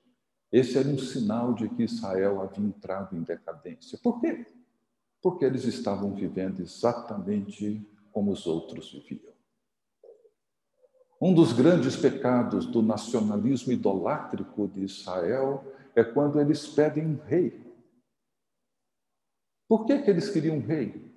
Esse 0.51 0.77
era 0.77 0.87
um 0.87 0.97
sinal 0.97 1.53
de 1.53 1.67
que 1.69 1.83
Israel 1.83 2.41
havia 2.41 2.65
entrado 2.65 3.15
em 3.15 3.23
decadência. 3.23 3.97
Por 4.01 4.21
quê? 4.21 4.45
porque 5.25 5.43
eles 5.43 5.63
estavam 5.63 6.13
vivendo 6.13 6.59
exatamente 6.59 7.83
como 8.11 8.31
os 8.31 8.45
outros 8.45 8.91
viviam. 8.91 9.33
Um 11.19 11.33
dos 11.33 11.51
grandes 11.51 11.95
pecados 11.97 12.67
do 12.67 12.83
nacionalismo 12.83 13.73
idolátrico 13.73 14.67
de 14.67 14.81
Israel 14.81 15.65
é 15.95 16.03
quando 16.03 16.39
eles 16.39 16.67
pedem 16.67 17.07
um 17.07 17.17
rei. 17.25 17.59
Por 19.67 19.85
que, 19.85 19.99
que 19.99 20.09
eles 20.09 20.29
queriam 20.29 20.57
um 20.57 20.65
rei? 20.65 21.13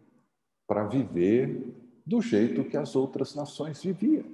Para 0.67 0.87
viver 0.87 1.75
do 2.07 2.21
jeito 2.21 2.65
que 2.65 2.77
as 2.77 2.97
outras 2.97 3.35
nações 3.35 3.83
viviam. 3.83 4.25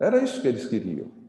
Era 0.00 0.22
isso 0.22 0.40
que 0.40 0.48
eles 0.48 0.68
queriam. 0.68 1.23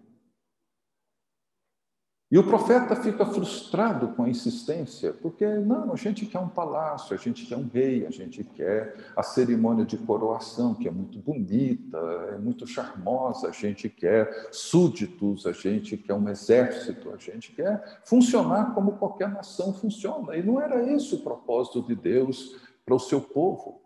E 2.35 2.37
o 2.37 2.43
profeta 2.43 2.97
fica 2.97 3.25
frustrado 3.25 4.09
com 4.09 4.23
a 4.23 4.29
insistência, 4.29 5.13
porque 5.13 5.47
não, 5.47 5.93
a 5.93 5.95
gente 5.95 6.25
quer 6.25 6.39
um 6.39 6.49
palácio, 6.49 7.15
a 7.15 7.17
gente 7.17 7.45
quer 7.45 7.55
um 7.55 7.69
rei, 7.73 8.05
a 8.05 8.09
gente 8.09 8.43
quer 8.43 8.93
a 9.15 9.23
cerimônia 9.23 9.85
de 9.85 9.97
coroação, 9.97 10.75
que 10.75 10.85
é 10.85 10.91
muito 10.91 11.17
bonita, 11.17 11.97
é 12.33 12.37
muito 12.37 12.67
charmosa, 12.67 13.47
a 13.47 13.53
gente 13.53 13.87
quer 13.87 14.49
súditos, 14.51 15.47
a 15.47 15.53
gente 15.53 15.95
quer 15.95 16.13
um 16.13 16.27
exército, 16.27 17.09
a 17.09 17.15
gente 17.15 17.53
quer 17.53 18.01
funcionar 18.03 18.73
como 18.73 18.97
qualquer 18.97 19.29
nação 19.29 19.73
funciona. 19.73 20.35
E 20.35 20.43
não 20.43 20.59
era 20.59 20.83
esse 20.91 21.15
o 21.15 21.19
propósito 21.19 21.83
de 21.83 21.95
Deus 21.95 22.59
para 22.85 22.95
o 22.95 22.99
seu 22.99 23.21
povo. 23.21 23.81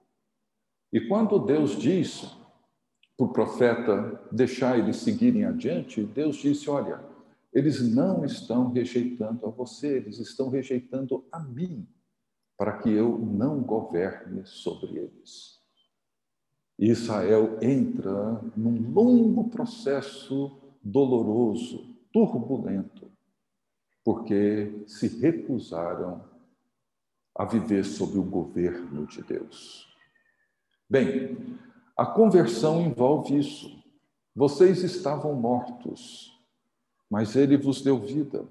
E 0.92 1.02
quando 1.02 1.38
Deus 1.38 1.78
diz 1.78 2.36
para 3.16 3.28
o 3.28 3.32
profeta 3.32 4.20
deixar 4.32 4.80
eles 4.80 4.96
seguirem 4.96 5.46
adiante, 5.46 6.02
Deus 6.04 6.38
disse: 6.38 6.68
olha 6.68 7.19
eles 7.52 7.82
não 7.82 8.24
estão 8.24 8.72
rejeitando 8.72 9.46
a 9.46 9.50
você, 9.50 9.98
eles 9.98 10.20
estão 10.20 10.50
rejeitando 10.50 11.26
a 11.32 11.40
mim, 11.40 11.88
para 12.58 12.78
que 12.78 12.90
eu 12.90 13.18
não 13.18 13.62
governe 13.62 14.46
sobre 14.46 14.98
eles. 14.98 15.60
Israel 16.78 17.58
entra 17.62 18.42
num 18.56 18.92
longo 18.92 19.50
processo 19.50 20.60
doloroso, 20.82 21.96
turbulento, 22.12 23.12
porque 24.04 24.84
se 24.88 25.08
recusaram 25.20 26.24
a 27.36 27.46
viver 27.46 27.84
sob 27.84 28.18
o 28.18 28.24
governo 28.24 29.06
de 29.08 29.22
Deus. 29.24 29.88
Bem, 30.90 31.58
a 31.98 32.06
conversão 32.06 32.82
envolve 32.82 33.38
isso. 33.38 33.84
Vocês 34.36 34.84
estavam 34.84 35.34
mortos 35.36 36.39
mas 37.10 37.36
ele 37.36 37.58
vos 37.58 37.82
deu 37.82 38.00
vida. 38.00 38.46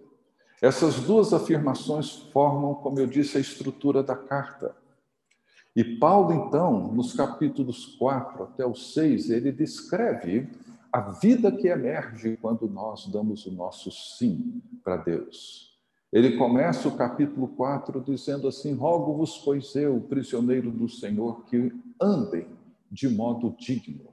Essas 0.61 0.97
duas 1.01 1.33
afirmações 1.33 2.17
formam, 2.33 2.75
como 2.75 2.99
eu 2.99 3.07
disse, 3.07 3.39
a 3.39 3.41
estrutura 3.41 4.03
da 4.03 4.17
carta. 4.17 4.75
E 5.77 5.85
Paulo, 5.85 6.33
então, 6.33 6.93
nos 6.93 7.13
capítulos 7.13 7.87
4 7.97 8.43
até 8.43 8.67
o 8.67 8.75
6, 8.75 9.31
ele 9.31 9.53
descreve 9.53 10.49
a 10.93 11.01
vida 11.01 11.53
que 11.53 11.69
emerge 11.69 12.37
quando 12.41 12.69
nós 12.69 13.07
damos 13.07 13.47
o 13.47 13.53
nosso 13.53 13.91
sim 13.93 14.61
para 14.83 14.97
Deus. 14.97 15.79
Ele 16.13 16.37
começa 16.37 16.89
o 16.89 16.97
capítulo 16.97 17.49
4 17.49 18.01
dizendo 18.01 18.49
assim: 18.49 18.73
Rogo-vos, 18.75 19.39
pois 19.45 19.77
eu, 19.77 20.01
prisioneiro 20.01 20.71
do 20.71 20.89
Senhor, 20.89 21.45
que 21.45 21.73
andem 22.01 22.47
de 22.91 23.09
modo 23.09 23.55
digno. 23.59 24.09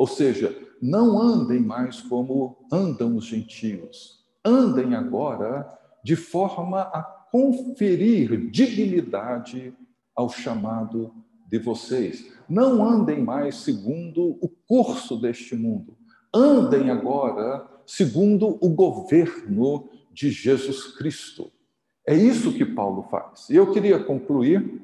Ou 0.00 0.06
seja, 0.06 0.56
não 0.80 1.20
andem 1.20 1.60
mais 1.60 2.00
como 2.00 2.56
andam 2.72 3.16
os 3.16 3.26
gentios. 3.26 4.24
Andem 4.42 4.94
agora 4.94 5.78
de 6.02 6.16
forma 6.16 6.80
a 6.80 7.02
conferir 7.02 8.50
dignidade 8.50 9.74
ao 10.16 10.30
chamado 10.30 11.14
de 11.46 11.58
vocês. 11.58 12.32
Não 12.48 12.82
andem 12.82 13.22
mais 13.22 13.56
segundo 13.56 14.38
o 14.40 14.48
curso 14.66 15.20
deste 15.20 15.54
mundo. 15.54 15.98
Andem 16.32 16.88
agora 16.88 17.68
segundo 17.84 18.56
o 18.58 18.70
governo 18.70 19.86
de 20.10 20.30
Jesus 20.30 20.96
Cristo. 20.96 21.52
É 22.08 22.14
isso 22.14 22.54
que 22.54 22.64
Paulo 22.64 23.02
faz. 23.10 23.50
E 23.50 23.56
eu 23.56 23.70
queria 23.70 24.02
concluir 24.02 24.80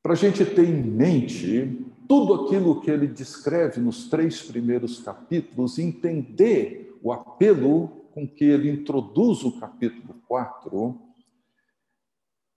para 0.00 0.12
a 0.12 0.16
gente 0.16 0.44
ter 0.44 0.68
em 0.68 0.84
mente 0.84 1.83
tudo 2.08 2.34
aquilo 2.34 2.80
que 2.80 2.90
ele 2.90 3.06
descreve 3.06 3.80
nos 3.80 4.08
três 4.08 4.42
primeiros 4.42 5.00
capítulos, 5.00 5.78
entender 5.78 6.98
o 7.02 7.12
apelo 7.12 8.04
com 8.12 8.26
que 8.26 8.44
ele 8.44 8.70
introduz 8.70 9.42
o 9.42 9.58
capítulo 9.58 10.14
4. 10.28 11.00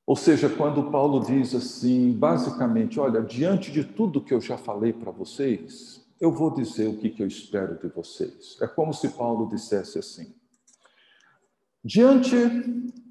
Ou 0.05 0.15
seja, 0.15 0.47
quando 0.47 0.91
Paulo 0.91 1.25
diz 1.25 1.53
assim, 1.53 2.12
basicamente, 2.13 2.99
olha, 2.99 3.21
diante 3.21 3.71
de 3.71 3.83
tudo 3.83 4.23
que 4.23 4.33
eu 4.33 4.39
já 4.39 4.57
falei 4.57 4.93
para 4.93 5.12
vocês, 5.12 6.05
eu 6.19 6.31
vou 6.31 6.53
dizer 6.53 6.88
o 6.88 6.97
que, 6.97 7.10
que 7.10 7.21
eu 7.21 7.27
espero 7.27 7.77
de 7.79 7.88
vocês. 7.88 8.57
É 8.62 8.67
como 8.67 8.93
se 8.93 9.10
Paulo 9.10 9.49
dissesse 9.49 9.99
assim: 9.99 10.33
diante 11.83 12.36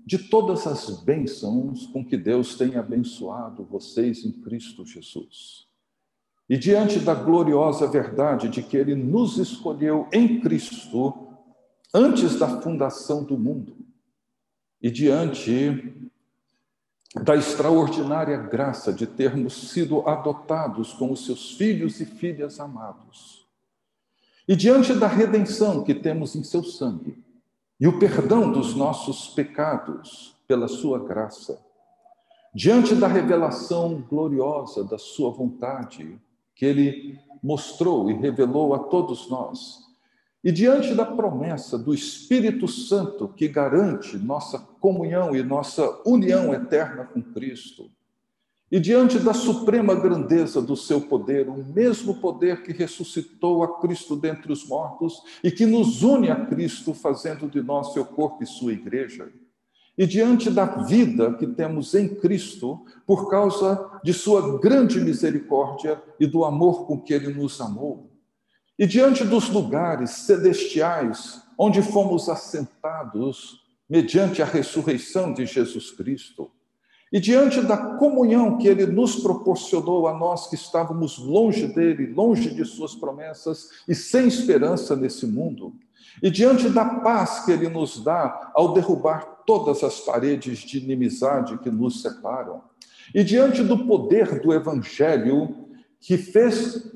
de 0.07 0.19
todas 0.19 0.67
as 0.67 1.03
bênçãos 1.03 1.87
com 1.89 2.05
que 2.05 2.17
Deus 2.17 2.57
tem 2.57 2.77
abençoado 2.77 3.65
vocês 3.65 4.25
em 4.25 4.33
Cristo 4.33 4.87
Jesus, 4.87 5.66
e 6.49 6.57
diante 6.57 7.01
da 7.01 7.15
gloriosa 7.15 7.87
verdade 7.87 8.49
de 8.49 8.63
que 8.63 8.77
Ele 8.77 8.95
nos 8.95 9.37
escolheu 9.39 10.09
em 10.13 10.41
Cristo 10.41 11.27
antes 11.93 12.39
da 12.39 12.61
fundação 12.61 13.25
do 13.25 13.37
mundo, 13.37 13.77
e 14.81 14.91
diante 14.91 15.93
da 17.23 17.35
extraordinária 17.35 18.37
graça 18.37 18.93
de 18.93 19.07
termos 19.07 19.71
sido 19.71 20.07
adotados 20.07 20.93
como 20.93 21.17
seus 21.17 21.53
filhos 21.57 22.01
e 22.01 22.05
filhas 22.05 22.61
amados, 22.61 23.47
e 24.47 24.55
diante 24.55 24.95
da 24.95 25.09
redenção 25.09 25.83
que 25.83 25.95
temos 25.95 26.37
em 26.37 26.45
seu 26.45 26.63
sangue, 26.63 27.25
e 27.81 27.89
o 27.89 27.99
perdão 27.99 28.53
dos 28.53 28.75
nossos 28.75 29.29
pecados 29.29 30.37
pela 30.47 30.69
sua 30.69 30.99
graça, 30.99 31.61
diante 32.55 32.95
da 32.95 33.09
revelação 33.09 34.01
gloriosa 34.09 34.85
da 34.85 34.99
sua 34.99 35.31
vontade, 35.31 36.21
que 36.57 36.65
ele 36.65 37.21
mostrou 37.41 38.11
e 38.11 38.15
revelou 38.15 38.75
a 38.75 38.81
todos 38.81 39.31
nós. 39.31 39.79
E 40.43 40.51
diante 40.51 40.95
da 40.95 41.05
promessa 41.05 41.79
do 41.79 41.95
Espírito 41.95 42.67
Santo 42.67 43.29
que 43.29 43.47
garante 43.47 44.17
nossa 44.17 44.59
comunhão 44.59 45.37
e 45.37 45.43
nossa 45.43 46.03
união 46.05 46.53
eterna 46.55 47.05
com 47.05 47.23
Cristo, 47.23 47.91
e 48.71 48.81
diante 48.81 49.21
da 49.21 49.33
suprema 49.33 49.95
grandeza 49.95 50.61
do 50.61 50.77
seu 50.77 51.01
poder, 51.01 51.49
o 51.49 51.65
mesmo 51.65 52.21
poder 52.21 52.65
que 52.65 52.73
ressuscitou 52.73 53.63
a 53.63 53.81
Cristo 53.81 54.17
dentre 54.17 54.53
os 54.53 54.67
mortos 54.67 55.23
e 55.43 55.53
que 55.53 55.65
nos 55.65 56.03
une 56.03 56.31
a 56.31 56.47
Cristo, 56.47 56.93
fazendo 56.93 57.49
de 57.49 57.63
nós 57.63 57.93
seu 57.93 58.05
corpo 58.05 58.43
e 58.43 58.47
sua 58.47 58.73
igreja, 58.73 59.31
e 59.97 60.07
diante 60.07 60.51
da 60.51 60.65
vida 60.65 61.33
que 61.35 61.47
temos 61.47 61.95
em 61.95 62.09
Cristo, 62.09 62.85
por 63.07 63.31
causa 63.31 63.91
de 64.05 64.13
Sua 64.13 64.59
grande 64.59 65.01
misericórdia 65.01 66.03
e 66.21 66.27
do 66.27 66.45
amor 66.45 66.87
com 66.87 67.01
que 67.01 67.15
Ele 67.15 67.33
nos 67.33 67.61
amou, 67.61 68.11
e 68.79 68.87
diante 68.87 69.25
dos 69.25 69.49
lugares 69.49 70.11
celestiais 70.11 71.41
onde 71.59 71.81
fomos 71.81 72.29
assentados 72.29 73.65
mediante 73.89 74.43
a 74.43 74.45
ressurreição 74.45 75.33
de 75.33 75.47
Jesus 75.47 75.91
Cristo, 75.91 76.51
e 77.11 77.19
diante 77.19 77.63
da 77.63 77.77
comunhão 77.77 78.59
que 78.59 78.69
Ele 78.69 78.85
nos 78.85 79.17
proporcionou 79.17 80.09
a 80.09 80.19
nós 80.19 80.49
que 80.49 80.57
estávamos 80.57 81.17
longe 81.19 81.69
dele, 81.69 82.13
longe 82.13 82.51
de 82.51 82.65
Suas 82.67 82.95
promessas 82.95 83.71
e 83.89 83.95
sem 83.95 84.27
esperança 84.27 84.95
nesse 84.95 85.27
mundo, 85.27 85.73
e 86.23 86.31
diante 86.31 86.69
da 86.69 86.85
paz 86.85 87.47
que 87.47 87.53
Ele 87.53 87.71
nos 87.71 88.03
dá 88.03 88.51
ao 88.55 88.75
derrubar 88.75 89.36
todas 89.47 89.85
as 89.85 90.01
paredes 90.01 90.59
de 90.59 90.79
inimizade 90.79 91.59
que 91.59 91.71
nos 91.71 92.03
separam. 92.03 92.63
E 93.15 93.23
diante 93.23 93.63
do 93.63 93.87
poder 93.87 94.41
do 94.41 94.53
Evangelho, 94.53 95.69
que 96.01 96.17
fez 96.19 96.93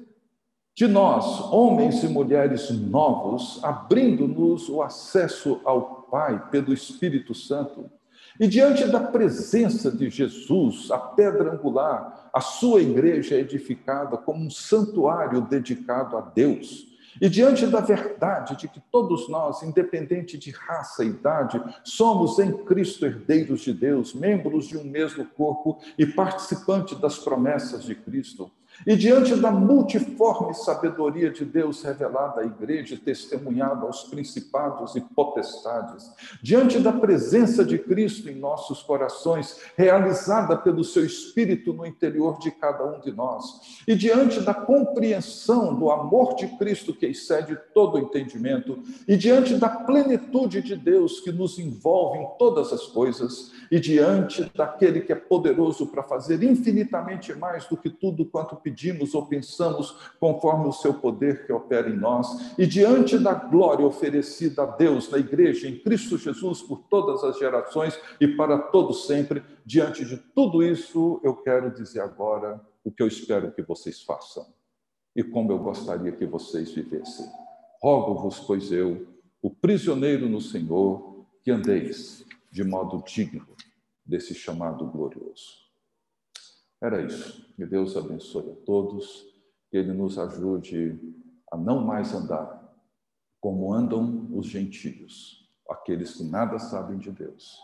de 0.75 0.87
nós, 0.87 1.53
homens 1.53 2.03
e 2.03 2.09
mulheres 2.09 2.71
novos, 2.71 3.63
abrindo-nos 3.63 4.69
o 4.69 4.83
acesso 4.83 5.61
ao 5.65 6.03
Pai 6.11 6.51
pelo 6.51 6.73
Espírito 6.73 7.35
Santo, 7.35 7.91
e 8.39 8.47
diante 8.47 8.87
da 8.87 9.01
presença 9.01 9.91
de 9.91 10.09
Jesus, 10.09 10.91
a 10.91 10.99
pedra 10.99 11.53
angular, 11.53 12.31
a 12.33 12.41
sua 12.41 12.81
igreja 12.81 13.35
é 13.35 13.41
edificada 13.41 14.17
como 14.17 14.45
um 14.45 14.51
santuário 14.51 15.43
dedicado 15.43 16.17
a 16.17 16.21
Deus, 16.23 16.87
e 17.21 17.29
diante 17.29 17.67
da 17.67 17.81
verdade 17.81 18.57
de 18.57 18.69
que 18.69 18.81
todos 18.93 19.29
nós, 19.29 19.63
independente 19.63 20.37
de 20.37 20.51
raça 20.51 21.05
e 21.05 21.09
idade, 21.09 21.63
somos 21.83 22.39
em 22.39 22.53
Cristo 22.65 23.07
herdeiros 23.07 23.63
de 23.63 23.73
Deus, 23.73 24.13
membros 24.13 24.67
de 24.67 24.77
um 24.77 24.85
mesmo 24.85 25.25
corpo 25.25 25.79
e 25.97 26.05
participantes 26.05 26.99
das 26.99 27.19
promessas 27.19 27.85
de 27.85 27.95
Cristo, 27.95 28.51
E 28.87 28.97
diante 28.97 29.35
da 29.37 29.51
multiforme 29.51 30.55
sabedoria 30.55 31.31
de 31.31 31.45
Deus 31.45 31.83
revelada 31.83 32.41
à 32.41 32.45
igreja, 32.45 32.99
testemunhada 33.03 33.85
aos 33.85 34.05
principados 34.05 34.97
e 34.97 35.01
potestades, 35.01 36.11
diante 36.43 36.79
da 36.79 36.91
presença 36.91 37.65
de 37.65 37.79
Cristo 37.79 38.31
em 38.31 38.37
nossos 38.37 38.83
corações, 38.83 39.61
realizada 39.77 40.57
pelo 40.57 40.83
seu 40.83 41.05
Espírito 41.05 41.73
no 41.75 41.85
interior 41.85 42.39
de 42.39 42.51
cada 42.51 42.85
um 42.85 43.01
de 43.01 43.13
nós, 43.13 43.83
e 43.87 43.95
diante 43.95 44.41
da 44.41 44.55
compreensão 44.55 45.75
do 45.75 45.91
amor 45.91 46.35
de 46.35 46.47
Cristo 46.57 46.95
que 46.95 47.07
excede 47.07 47.59
todo 47.75 47.99
entendimento, 47.99 48.83
e 49.07 49.17
diante 49.17 49.57
da 49.57 49.69
plenitude 49.69 50.63
de 50.63 50.75
Deus 50.75 51.21
que 51.21 51.31
nos 51.31 51.59
envolve 51.59 52.19
em 52.19 52.29
todas 52.39 52.73
as 52.73 52.87
coisas, 52.87 53.53
e 53.71 53.79
diante 53.79 54.51
daquele 54.55 55.01
que 55.01 55.13
é 55.13 55.17
poderoso 55.17 55.87
para 55.87 56.03
fazer 56.03 56.43
infinitamente 56.43 57.35
mais 57.35 57.67
do 57.67 57.77
que 57.77 57.91
tudo 57.91 58.25
quanto 58.25 58.57
pedimos, 58.57 58.70
pedimos 58.71 59.15
ou 59.15 59.27
pensamos 59.27 59.91
conforme 60.21 60.69
o 60.69 60.73
seu 60.73 60.95
poder 60.95 61.45
que 61.45 61.53
opera 61.53 61.91
em 61.91 61.97
nós, 61.97 62.57
e 62.57 62.67
diante 62.67 63.19
da 63.19 63.35
glória 63.35 63.85
oferecida 63.85 64.63
a 64.63 64.67
Deus 64.67 65.11
na 65.11 65.19
igreja, 65.19 65.69
em 65.69 65.79
Cristo 65.79 66.17
Jesus, 66.17 66.63
por 66.63 66.85
todas 66.89 67.25
as 67.25 67.39
gerações 67.39 67.99
e 68.21 68.29
para 68.29 68.59
todos 68.59 69.07
sempre, 69.07 69.43
diante 69.67 70.05
de 70.05 70.17
tudo 70.17 70.63
isso, 70.63 71.21
eu 71.25 71.35
quero 71.35 71.71
dizer 71.71 72.01
agora 72.01 72.61
o 72.85 72.93
que 72.93 73.03
eu 73.03 73.09
espero 73.09 73.53
que 73.53 73.63
vocês 73.63 74.03
façam 74.03 74.47
e 75.15 75.25
como 75.25 75.51
eu 75.51 75.59
gostaria 75.59 76.13
que 76.13 76.25
vocês 76.25 76.71
vivessem. 76.71 77.27
Rogo-vos, 77.83 78.39
pois 78.41 78.71
eu, 78.71 79.07
o 79.43 79.51
prisioneiro 79.51 80.29
no 80.29 80.41
Senhor, 80.41 81.27
que 81.43 81.51
andeis 81.51 82.25
de 82.53 82.63
modo 82.63 83.03
digno 83.05 83.47
desse 84.07 84.35
chamado 84.35 84.87
glorioso. 84.87 85.70
Era 86.81 87.03
isso. 87.03 87.53
Que 87.55 87.67
Deus 87.67 87.97
abençoe 87.97 88.51
a 88.51 88.57
todos, 88.65 89.27
que 89.71 89.77
Ele 89.77 89.93
nos 89.93 90.19
ajude 90.19 90.99
a 91.51 91.57
não 91.57 91.85
mais 91.85 92.15
andar 92.15 92.61
como 93.41 93.73
andam 93.73 94.29
os 94.37 94.47
gentios, 94.47 95.51
aqueles 95.69 96.15
que 96.15 96.25
nada 96.25 96.59
sabem 96.59 96.99
de 96.99 97.11
Deus, 97.11 97.59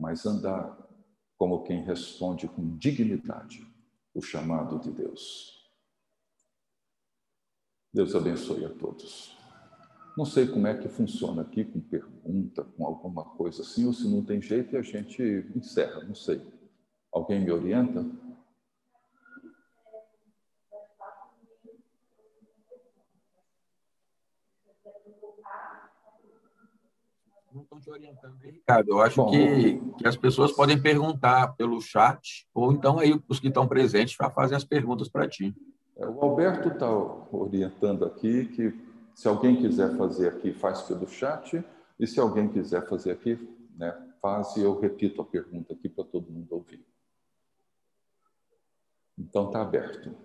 mas 0.00 0.24
andar 0.24 0.78
como 1.36 1.62
quem 1.62 1.84
responde 1.84 2.48
com 2.48 2.76
dignidade 2.76 3.66
o 4.14 4.22
chamado 4.22 4.78
de 4.78 4.90
Deus. 4.90 5.60
Deus 7.92 8.14
abençoe 8.14 8.64
a 8.64 8.70
todos. 8.70 9.36
Não 10.16 10.24
sei 10.24 10.46
como 10.46 10.66
é 10.66 10.76
que 10.76 10.88
funciona 10.88 11.42
aqui 11.42 11.64
com 11.64 11.80
pergunta, 11.80 12.64
com 12.64 12.86
alguma 12.86 13.24
coisa 13.24 13.62
assim, 13.62 13.86
ou 13.86 13.92
se 13.92 14.08
não 14.08 14.24
tem 14.24 14.40
jeito 14.40 14.74
e 14.74 14.78
a 14.78 14.82
gente 14.82 15.22
encerra, 15.54 16.02
não 16.04 16.14
sei. 16.14 16.40
Alguém 17.12 17.40
me 17.40 17.50
orienta? 17.50 18.04
Não 27.52 27.62
estão 27.62 27.80
te 27.80 27.90
orientando, 27.90 28.38
Ricardo. 28.40 28.90
Eu 28.90 29.00
acho 29.00 29.16
Bom, 29.16 29.30
que, 29.30 29.80
que 29.98 30.06
as 30.06 30.16
pessoas 30.16 30.52
podem 30.52 30.80
perguntar 30.80 31.54
pelo 31.56 31.80
chat, 31.80 32.46
ou 32.54 32.72
então 32.72 32.98
aí 32.98 33.20
os 33.28 33.40
que 33.40 33.48
estão 33.48 33.66
presentes 33.66 34.16
já 34.16 34.30
fazem 34.30 34.56
as 34.56 34.64
perguntas 34.64 35.08
para 35.08 35.28
ti. 35.28 35.54
É, 35.96 36.06
o 36.06 36.20
Alberto 36.22 36.68
está 36.68 36.90
orientando 37.32 38.04
aqui 38.04 38.46
que 38.46 38.74
se 39.14 39.28
alguém 39.28 39.56
quiser 39.56 39.96
fazer 39.96 40.28
aqui, 40.28 40.52
faz 40.52 40.82
pelo 40.82 41.06
chat, 41.08 41.62
e 41.98 42.06
se 42.06 42.18
alguém 42.18 42.48
quiser 42.48 42.88
fazer 42.88 43.10
aqui, 43.10 43.38
né, 43.76 43.94
faz 44.22 44.56
e 44.56 44.62
eu 44.62 44.78
repito 44.78 45.20
a 45.20 45.24
pergunta 45.24 45.74
aqui 45.74 45.88
para 45.88 46.04
todo 46.04 46.30
mundo 46.30 46.52
ouvir. 46.52 46.84
Então 49.18 49.46
está 49.46 49.60
aberto. 49.60 50.16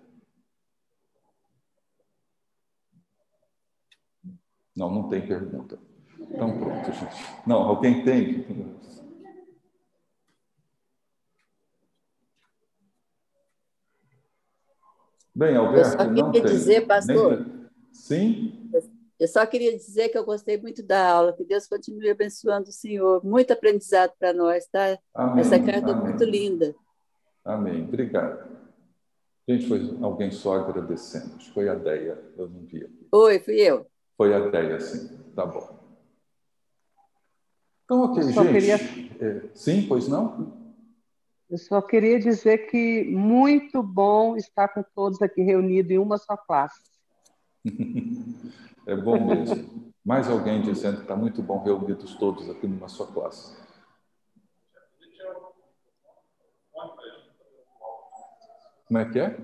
Não, 4.74 4.90
não 4.90 5.08
tem 5.08 5.26
pergunta. 5.26 5.78
Então, 6.20 6.58
pronto, 6.58 6.92
gente. 6.92 7.24
Não, 7.46 7.62
alguém 7.62 8.04
tem? 8.04 8.44
Bem, 15.34 15.54
Alberto, 15.54 15.78
eu 15.78 15.84
só 15.84 15.98
queria 15.98 16.22
não 16.22 16.30
dizer, 16.30 16.78
tem. 16.78 16.86
pastor. 16.86 17.46
Nem... 17.46 17.66
Sim? 17.92 18.70
Eu 19.18 19.28
só 19.28 19.46
queria 19.46 19.74
dizer 19.76 20.10
que 20.10 20.18
eu 20.18 20.24
gostei 20.24 20.60
muito 20.60 20.82
da 20.82 21.10
aula, 21.10 21.32
que 21.32 21.44
Deus 21.44 21.66
continue 21.66 22.10
abençoando 22.10 22.68
o 22.68 22.72
senhor. 22.72 23.24
Muito 23.24 23.52
aprendizado 23.52 24.12
para 24.18 24.32
nós, 24.32 24.66
tá? 24.66 24.98
Amém, 25.14 25.40
Essa 25.40 25.58
carta 25.58 25.90
amém. 25.90 25.94
é 25.94 26.08
muito 26.08 26.24
linda. 26.24 26.74
Amém. 27.44 27.84
Obrigado. 27.84 28.46
Gente, 29.48 29.68
foi 29.68 29.96
alguém 30.02 30.30
só 30.30 30.56
agradecendo. 30.56 31.36
Acho 31.36 31.48
que 31.48 31.54
foi 31.54 31.68
a 31.68 31.74
Deia, 31.74 32.18
eu 32.36 32.48
não 32.48 32.60
vi. 32.66 32.86
Oi, 33.12 33.38
fui 33.38 33.60
eu. 33.60 33.86
Foi 34.16 34.34
a 34.34 34.48
Deia, 34.48 34.80
sim. 34.80 35.16
Tá 35.34 35.46
bom. 35.46 35.75
Então, 37.86 38.02
ok, 38.02 38.20
eu 38.20 38.32
gente. 38.32 38.52
Queria... 38.52 38.74
É, 39.20 39.48
sim, 39.54 39.86
pois 39.86 40.08
não? 40.08 40.52
Eu 41.48 41.56
só 41.56 41.80
queria 41.80 42.18
dizer 42.18 42.66
que 42.68 43.04
muito 43.04 43.80
bom 43.80 44.36
estar 44.36 44.66
com 44.66 44.82
todos 44.82 45.22
aqui 45.22 45.40
reunidos 45.42 45.92
em 45.92 45.98
uma 45.98 46.18
só 46.18 46.36
classe. 46.36 46.82
é 48.86 48.96
bom 48.96 49.24
mesmo. 49.24 49.92
Mais 50.04 50.28
alguém 50.28 50.62
dizendo 50.62 50.96
que 50.96 51.02
está 51.02 51.14
muito 51.14 51.40
bom 51.40 51.62
reunidos 51.62 52.16
todos 52.16 52.50
aqui 52.50 52.66
numa 52.66 52.88
só 52.88 53.06
classe. 53.06 53.56
Como 58.88 58.98
é 58.98 59.04
que 59.04 59.20
é? 59.20 59.38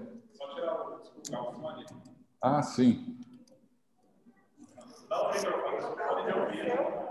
Ah, 2.41 2.63
sim. 2.63 3.17
Dá 5.09 5.29
o 5.29 5.33
microfone, 5.33 5.97
pode 5.97 6.33
ouvir. 6.33 7.03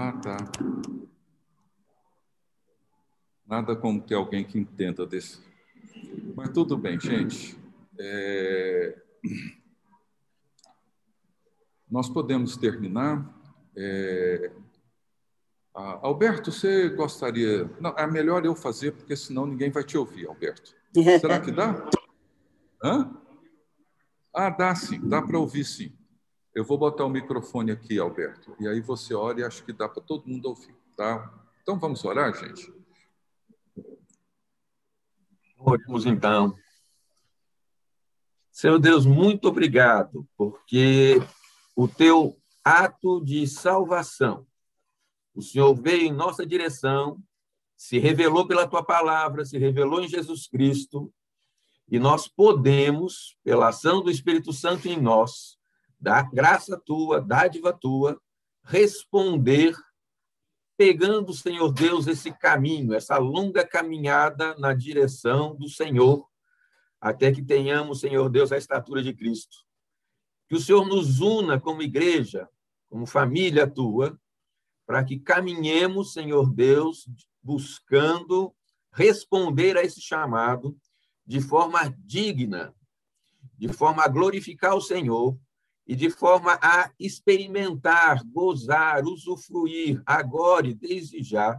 Ah, 0.00 0.12
tá. 0.12 0.36
Nada 3.44 3.74
como 3.74 4.00
ter 4.00 4.14
alguém 4.14 4.44
que 4.44 4.56
entenda 4.56 5.04
desse. 5.04 5.40
Mas 6.36 6.50
tudo 6.50 6.76
bem, 6.76 7.00
gente. 7.00 7.58
É... 7.98 8.96
Nós 11.90 12.08
podemos 12.08 12.56
terminar. 12.56 13.28
É... 13.76 14.52
Ah, 15.74 15.98
Alberto, 16.02 16.52
você 16.52 16.90
gostaria. 16.90 17.68
Não, 17.80 17.90
é 17.98 18.06
melhor 18.06 18.46
eu 18.46 18.54
fazer, 18.54 18.92
porque 18.92 19.16
senão 19.16 19.46
ninguém 19.46 19.72
vai 19.72 19.82
te 19.82 19.98
ouvir, 19.98 20.28
Alberto. 20.28 20.76
Será 21.20 21.40
que 21.40 21.50
dá? 21.50 21.90
Hã? 22.84 23.20
Ah, 24.32 24.48
dá 24.50 24.76
sim, 24.76 25.00
dá 25.08 25.20
para 25.20 25.40
ouvir 25.40 25.64
sim. 25.64 25.97
Eu 26.58 26.64
vou 26.64 26.76
botar 26.76 27.04
o 27.04 27.08
microfone 27.08 27.70
aqui, 27.70 28.00
Alberto, 28.00 28.56
e 28.58 28.66
aí 28.66 28.80
você 28.80 29.14
ora 29.14 29.38
e 29.38 29.44
acho 29.44 29.64
que 29.64 29.72
dá 29.72 29.88
para 29.88 30.02
todo 30.02 30.26
mundo 30.26 30.46
ouvir, 30.46 30.74
tá? 30.96 31.32
Então 31.62 31.78
vamos 31.78 32.04
orar, 32.04 32.34
gente? 32.36 32.74
Oremos 35.56 36.04
então. 36.04 36.58
Senhor 38.50 38.76
Deus, 38.80 39.06
muito 39.06 39.46
obrigado, 39.46 40.28
porque 40.36 41.22
o 41.76 41.86
teu 41.86 42.36
ato 42.64 43.24
de 43.24 43.46
salvação, 43.46 44.44
o 45.32 45.40
Senhor 45.40 45.72
veio 45.76 46.08
em 46.08 46.12
nossa 46.12 46.44
direção, 46.44 47.22
se 47.76 48.00
revelou 48.00 48.48
pela 48.48 48.66
tua 48.66 48.82
palavra, 48.82 49.44
se 49.44 49.56
revelou 49.58 50.00
em 50.00 50.08
Jesus 50.08 50.48
Cristo, 50.48 51.14
e 51.88 52.00
nós 52.00 52.26
podemos, 52.26 53.38
pela 53.44 53.68
ação 53.68 54.02
do 54.02 54.10
Espírito 54.10 54.52
Santo 54.52 54.88
em 54.88 55.00
nós, 55.00 55.56
da 56.00 56.22
graça 56.22 56.78
tua, 56.78 57.20
dádiva 57.20 57.72
tua, 57.72 58.20
responder 58.62 59.74
pegando, 60.76 61.34
Senhor 61.34 61.72
Deus, 61.72 62.06
esse 62.06 62.32
caminho, 62.32 62.94
essa 62.94 63.18
longa 63.18 63.66
caminhada 63.66 64.54
na 64.58 64.72
direção 64.72 65.56
do 65.56 65.68
Senhor, 65.68 66.24
até 67.00 67.32
que 67.32 67.42
tenhamos, 67.42 67.98
Senhor 67.98 68.28
Deus, 68.30 68.52
a 68.52 68.56
estatura 68.56 69.02
de 69.02 69.12
Cristo. 69.12 69.56
Que 70.48 70.54
o 70.54 70.60
Senhor 70.60 70.86
nos 70.86 71.18
una 71.18 71.60
como 71.60 71.82
igreja, 71.82 72.48
como 72.88 73.06
família 73.06 73.66
tua, 73.66 74.18
para 74.86 75.04
que 75.04 75.18
caminhemos, 75.18 76.12
Senhor 76.12 76.48
Deus, 76.54 77.08
buscando 77.42 78.54
responder 78.92 79.76
a 79.76 79.82
esse 79.82 80.00
chamado 80.00 80.78
de 81.26 81.40
forma 81.40 81.92
digna, 81.98 82.72
de 83.58 83.68
forma 83.68 84.04
a 84.04 84.08
glorificar 84.08 84.74
o 84.74 84.80
Senhor 84.80 85.38
e 85.88 85.96
de 85.96 86.10
forma 86.10 86.58
a 86.62 86.92
experimentar, 87.00 88.22
gozar, 88.26 89.06
usufruir 89.06 90.02
agora 90.04 90.68
e 90.68 90.74
desde 90.74 91.22
já 91.22 91.58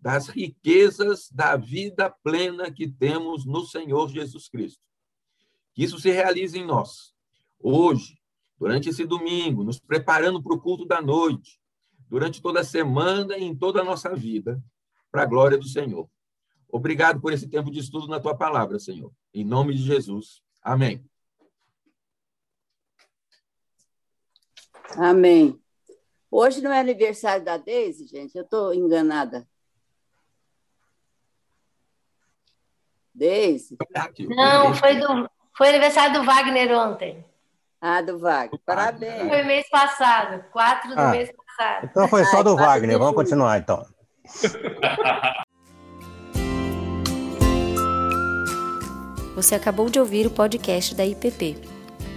das 0.00 0.26
riquezas 0.26 1.30
da 1.30 1.56
vida 1.56 2.10
plena 2.10 2.72
que 2.72 2.88
temos 2.88 3.46
no 3.46 3.64
Senhor 3.64 4.08
Jesus 4.08 4.48
Cristo. 4.48 4.82
Que 5.72 5.84
isso 5.84 6.00
se 6.00 6.10
realize 6.10 6.58
em 6.58 6.66
nós, 6.66 7.14
hoje, 7.60 8.18
durante 8.58 8.88
esse 8.88 9.06
domingo, 9.06 9.62
nos 9.62 9.78
preparando 9.78 10.42
para 10.42 10.54
o 10.54 10.60
culto 10.60 10.84
da 10.84 11.00
noite, 11.00 11.60
durante 12.08 12.42
toda 12.42 12.60
a 12.60 12.64
semana 12.64 13.38
e 13.38 13.44
em 13.44 13.54
toda 13.54 13.80
a 13.80 13.84
nossa 13.84 14.12
vida, 14.14 14.60
para 15.08 15.22
a 15.22 15.26
glória 15.26 15.56
do 15.56 15.68
Senhor. 15.68 16.10
Obrigado 16.68 17.20
por 17.20 17.32
esse 17.32 17.48
tempo 17.48 17.70
de 17.70 17.78
estudo 17.78 18.08
na 18.08 18.18
tua 18.18 18.36
palavra, 18.36 18.80
Senhor. 18.80 19.12
Em 19.32 19.44
nome 19.44 19.72
de 19.72 19.84
Jesus. 19.84 20.42
Amém. 20.60 21.11
Amém. 24.96 25.58
Hoje 26.30 26.62
não 26.62 26.72
é 26.72 26.80
aniversário 26.80 27.44
da 27.44 27.56
Deise, 27.56 28.06
gente? 28.06 28.36
Eu 28.36 28.44
estou 28.44 28.72
enganada. 28.72 29.46
Deise? 33.14 33.76
Não, 34.30 34.74
foi, 34.74 34.96
do, 34.96 35.30
foi 35.56 35.68
aniversário 35.68 36.14
do 36.18 36.24
Wagner 36.24 36.72
ontem. 36.72 37.24
Ah, 37.80 38.00
do 38.00 38.18
Wagner. 38.18 38.60
Parabéns. 38.64 39.28
Foi 39.28 39.42
mês 39.42 39.68
passado, 39.68 40.44
4 40.52 40.94
do 40.94 41.00
ah, 41.00 41.10
mês 41.10 41.30
passado. 41.32 41.88
Então 41.90 42.08
foi 42.08 42.24
só 42.24 42.42
do 42.42 42.56
Wagner. 42.56 42.98
Vamos 42.98 43.14
continuar, 43.14 43.58
então. 43.58 43.84
Você 49.34 49.54
acabou 49.54 49.90
de 49.90 49.98
ouvir 49.98 50.26
o 50.26 50.30
podcast 50.30 50.94
da 50.94 51.04
IPP. 51.04 51.71